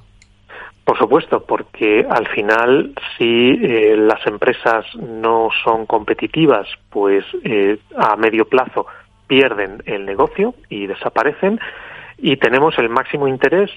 Por 0.84 0.98
supuesto, 0.98 1.44
porque 1.44 2.04
al 2.08 2.26
final 2.28 2.92
si 3.16 3.50
eh, 3.50 3.96
las 3.96 4.26
empresas 4.26 4.84
no 4.96 5.48
son 5.64 5.86
competitivas, 5.86 6.66
pues 6.90 7.24
eh, 7.44 7.78
a 7.96 8.16
medio 8.16 8.46
plazo 8.46 8.86
pierden 9.28 9.82
el 9.86 10.04
negocio 10.04 10.54
y 10.68 10.86
desaparecen 10.86 11.60
y 12.18 12.36
tenemos 12.36 12.76
el 12.78 12.88
máximo 12.88 13.28
interés 13.28 13.70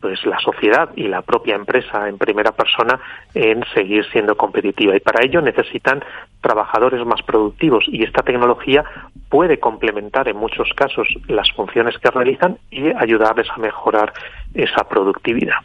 pues 0.00 0.24
la 0.24 0.38
sociedad 0.38 0.90
y 0.96 1.08
la 1.08 1.22
propia 1.22 1.54
empresa 1.54 2.08
en 2.08 2.16
primera 2.18 2.52
persona 2.52 2.98
en 3.34 3.62
seguir 3.74 4.04
siendo 4.10 4.34
competitiva 4.36 4.96
y 4.96 5.00
para 5.00 5.24
ello 5.24 5.42
necesitan 5.42 6.02
trabajadores 6.40 7.04
más 7.06 7.22
productivos 7.22 7.84
y 7.86 8.02
esta 8.02 8.22
tecnología 8.22 8.82
puede 9.28 9.60
complementar 9.60 10.28
en 10.28 10.38
muchos 10.38 10.70
casos 10.74 11.06
las 11.28 11.50
funciones 11.52 11.98
que 11.98 12.10
realizan 12.10 12.58
y 12.70 12.88
ayudarles 12.96 13.48
a 13.50 13.58
mejorar 13.58 14.12
esa 14.54 14.84
productividad. 14.88 15.58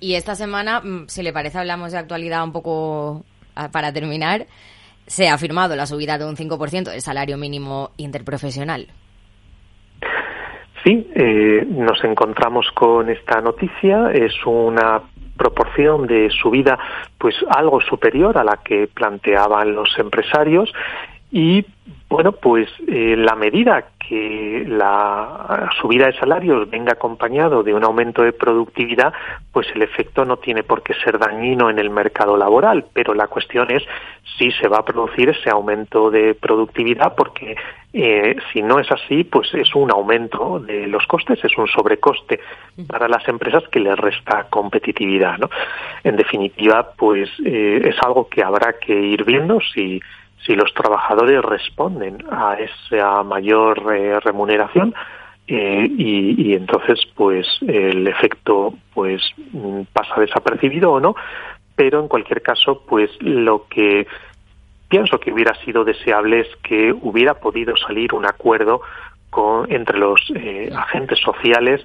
Y 0.00 0.14
esta 0.14 0.34
semana, 0.34 0.80
mm, 0.80 1.08
si 1.08 1.22
le 1.22 1.32
parece, 1.32 1.58
hablamos 1.58 1.92
de 1.92 1.98
actualidad 1.98 2.42
un 2.44 2.52
poco 2.52 3.24
ah, 3.54 3.68
para 3.70 3.92
terminar 3.92 4.46
se 5.08 5.28
ha 5.28 5.38
firmado 5.38 5.74
la 5.74 5.86
subida 5.86 6.18
de 6.18 6.26
un 6.26 6.36
5% 6.36 6.90
del 6.90 7.00
salario 7.00 7.38
mínimo 7.38 7.90
interprofesional. 7.96 8.86
Sí, 10.84 11.10
eh, 11.14 11.66
nos 11.66 12.02
encontramos 12.04 12.70
con 12.72 13.10
esta 13.10 13.40
noticia. 13.40 14.10
Es 14.12 14.32
una 14.46 15.02
proporción 15.36 16.06
de 16.06 16.30
subida 16.30 16.78
pues 17.16 17.34
algo 17.48 17.80
superior 17.80 18.36
a 18.38 18.44
la 18.44 18.58
que 18.62 18.86
planteaban 18.86 19.74
los 19.74 19.98
empresarios 19.98 20.72
y 21.30 21.64
bueno, 22.08 22.32
pues 22.32 22.68
eh, 22.86 23.16
la 23.18 23.34
medida 23.34 23.84
que 23.98 24.64
la 24.66 25.68
subida 25.78 26.06
de 26.06 26.18
salarios 26.18 26.68
venga 26.70 26.92
acompañado 26.92 27.62
de 27.62 27.74
un 27.74 27.84
aumento 27.84 28.22
de 28.22 28.32
productividad, 28.32 29.12
pues 29.52 29.66
el 29.74 29.82
efecto 29.82 30.24
no 30.24 30.38
tiene 30.38 30.62
por 30.62 30.82
qué 30.82 30.94
ser 31.04 31.18
dañino 31.18 31.68
en 31.68 31.78
el 31.78 31.90
mercado 31.90 32.38
laboral, 32.38 32.86
pero 32.94 33.12
la 33.12 33.26
cuestión 33.26 33.70
es 33.70 33.82
si 34.38 34.50
se 34.52 34.68
va 34.68 34.78
a 34.78 34.84
producir 34.84 35.28
ese 35.28 35.50
aumento 35.50 36.10
de 36.10 36.34
productividad, 36.34 37.14
porque 37.14 37.56
eh, 37.92 38.36
si 38.52 38.62
no 38.62 38.78
es 38.78 38.90
así, 38.90 39.24
pues 39.24 39.52
es 39.52 39.74
un 39.74 39.90
aumento 39.90 40.60
de 40.60 40.86
los 40.86 41.06
costes, 41.06 41.44
es 41.44 41.58
un 41.58 41.66
sobrecoste 41.66 42.40
para 42.86 43.08
las 43.08 43.26
empresas 43.28 43.64
que 43.68 43.80
les 43.80 43.96
resta 43.98 44.46
competitividad, 44.48 45.36
¿no? 45.36 45.50
En 46.04 46.16
definitiva, 46.16 46.90
pues 46.96 47.28
eh, 47.44 47.82
es 47.84 47.96
algo 48.02 48.28
que 48.28 48.42
habrá 48.42 48.78
que 48.78 48.94
ir 48.94 49.24
viendo 49.24 49.58
si 49.60 50.00
si 50.44 50.54
los 50.54 50.72
trabajadores 50.74 51.42
responden 51.42 52.24
a 52.30 52.54
esa 52.54 53.22
mayor 53.22 53.94
eh, 53.94 54.18
remuneración 54.20 54.94
eh, 55.46 55.86
y, 55.90 56.54
entonces 56.54 57.00
pues 57.14 57.46
el 57.66 58.06
efecto 58.06 58.74
pues 58.92 59.22
mm, 59.52 59.82
pasa 59.92 60.20
desapercibido 60.20 60.92
o 60.92 61.00
no. 61.00 61.14
Pero 61.74 62.00
en 62.00 62.08
cualquier 62.08 62.42
caso 62.42 62.82
pues 62.86 63.10
lo 63.20 63.66
que 63.68 64.06
pienso 64.88 65.18
que 65.18 65.32
hubiera 65.32 65.54
sido 65.64 65.84
deseable 65.84 66.40
es 66.40 66.48
que 66.62 66.92
hubiera 66.92 67.34
podido 67.34 67.76
salir 67.76 68.14
un 68.14 68.26
acuerdo 68.26 68.80
con, 69.30 69.70
entre 69.70 69.98
los 69.98 70.20
eh, 70.34 70.70
agentes 70.74 71.18
sociales 71.20 71.84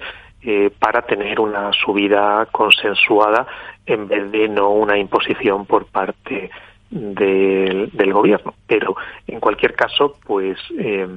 para 0.77 1.03
tener 1.03 1.39
una 1.39 1.71
subida 1.71 2.45
consensuada 2.51 3.47
en 3.85 4.09
vez 4.09 4.29
de 4.29 4.49
no 4.49 4.71
una 4.71 4.97
imposición 4.97 5.65
por 5.65 5.85
parte 5.85 6.51
del, 6.93 8.13
gobierno. 8.13 8.53
Pero 8.67 8.95
en 9.27 9.39
cualquier 9.39 9.73
caso, 9.73 10.15
pues 10.25 10.57
eh, 10.77 11.07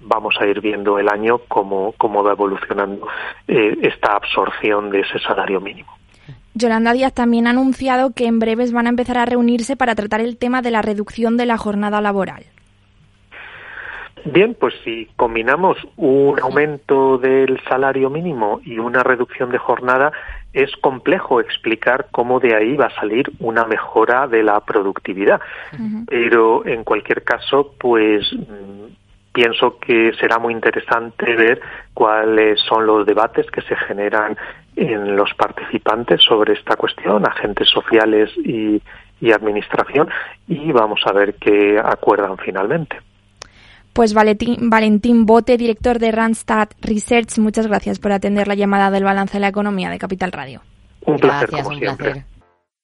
vamos 0.00 0.34
a 0.40 0.46
ir 0.46 0.60
viendo 0.60 0.98
el 0.98 1.08
año 1.08 1.38
cómo, 1.48 1.92
cómo 1.98 2.22
va 2.22 2.32
evolucionando 2.32 3.06
eh, 3.46 3.76
esta 3.82 4.12
absorción 4.14 4.90
de 4.90 5.00
ese 5.00 5.18
salario 5.18 5.60
mínimo. 5.60 5.92
Yolanda 6.54 6.94
Díaz 6.94 7.12
también 7.12 7.46
ha 7.46 7.50
anunciado 7.50 8.12
que 8.14 8.26
en 8.26 8.38
breves 8.38 8.72
van 8.72 8.86
a 8.86 8.90
empezar 8.90 9.18
a 9.18 9.26
reunirse 9.26 9.76
para 9.76 9.94
tratar 9.94 10.22
el 10.22 10.38
tema 10.38 10.62
de 10.62 10.70
la 10.70 10.80
reducción 10.80 11.36
de 11.36 11.44
la 11.44 11.58
jornada 11.58 12.00
laboral. 12.00 12.44
Bien, 14.32 14.56
pues 14.58 14.74
si 14.82 15.08
combinamos 15.14 15.78
un 15.96 16.40
aumento 16.40 17.16
del 17.16 17.60
salario 17.68 18.10
mínimo 18.10 18.60
y 18.64 18.80
una 18.80 19.04
reducción 19.04 19.52
de 19.52 19.58
jornada, 19.58 20.10
es 20.52 20.74
complejo 20.80 21.40
explicar 21.40 22.08
cómo 22.10 22.40
de 22.40 22.56
ahí 22.56 22.74
va 22.76 22.86
a 22.86 23.00
salir 23.00 23.30
una 23.38 23.64
mejora 23.66 24.26
de 24.26 24.42
la 24.42 24.58
productividad. 24.60 25.40
Pero 26.08 26.66
en 26.66 26.82
cualquier 26.82 27.22
caso, 27.22 27.74
pues 27.78 28.26
mm, 28.32 28.86
pienso 29.32 29.78
que 29.78 30.12
será 30.18 30.40
muy 30.40 30.54
interesante 30.54 31.36
ver 31.36 31.60
cuáles 31.94 32.58
son 32.60 32.84
los 32.84 33.06
debates 33.06 33.48
que 33.50 33.62
se 33.62 33.76
generan 33.76 34.36
en 34.74 35.14
los 35.14 35.32
participantes 35.34 36.20
sobre 36.20 36.54
esta 36.54 36.74
cuestión, 36.74 37.24
agentes 37.24 37.68
sociales 37.68 38.30
y, 38.38 38.82
y 39.20 39.30
administración, 39.30 40.08
y 40.48 40.72
vamos 40.72 41.00
a 41.06 41.12
ver 41.12 41.34
qué 41.34 41.78
acuerdan 41.78 42.36
finalmente. 42.38 43.05
Pues 43.96 44.12
Valentín, 44.12 44.68
Valentín 44.68 45.24
Bote, 45.24 45.56
director 45.56 45.98
de 45.98 46.12
Randstad 46.12 46.68
Research, 46.82 47.38
muchas 47.38 47.66
gracias 47.66 47.98
por 47.98 48.12
atender 48.12 48.46
la 48.46 48.54
llamada 48.54 48.90
del 48.90 49.04
balance 49.04 49.32
de 49.32 49.40
la 49.40 49.48
economía 49.48 49.88
de 49.88 49.98
Capital 49.98 50.32
Radio. 50.32 50.60
Un 51.06 51.18
placer, 51.18 51.48
como 51.48 51.74
siempre. 51.78 52.26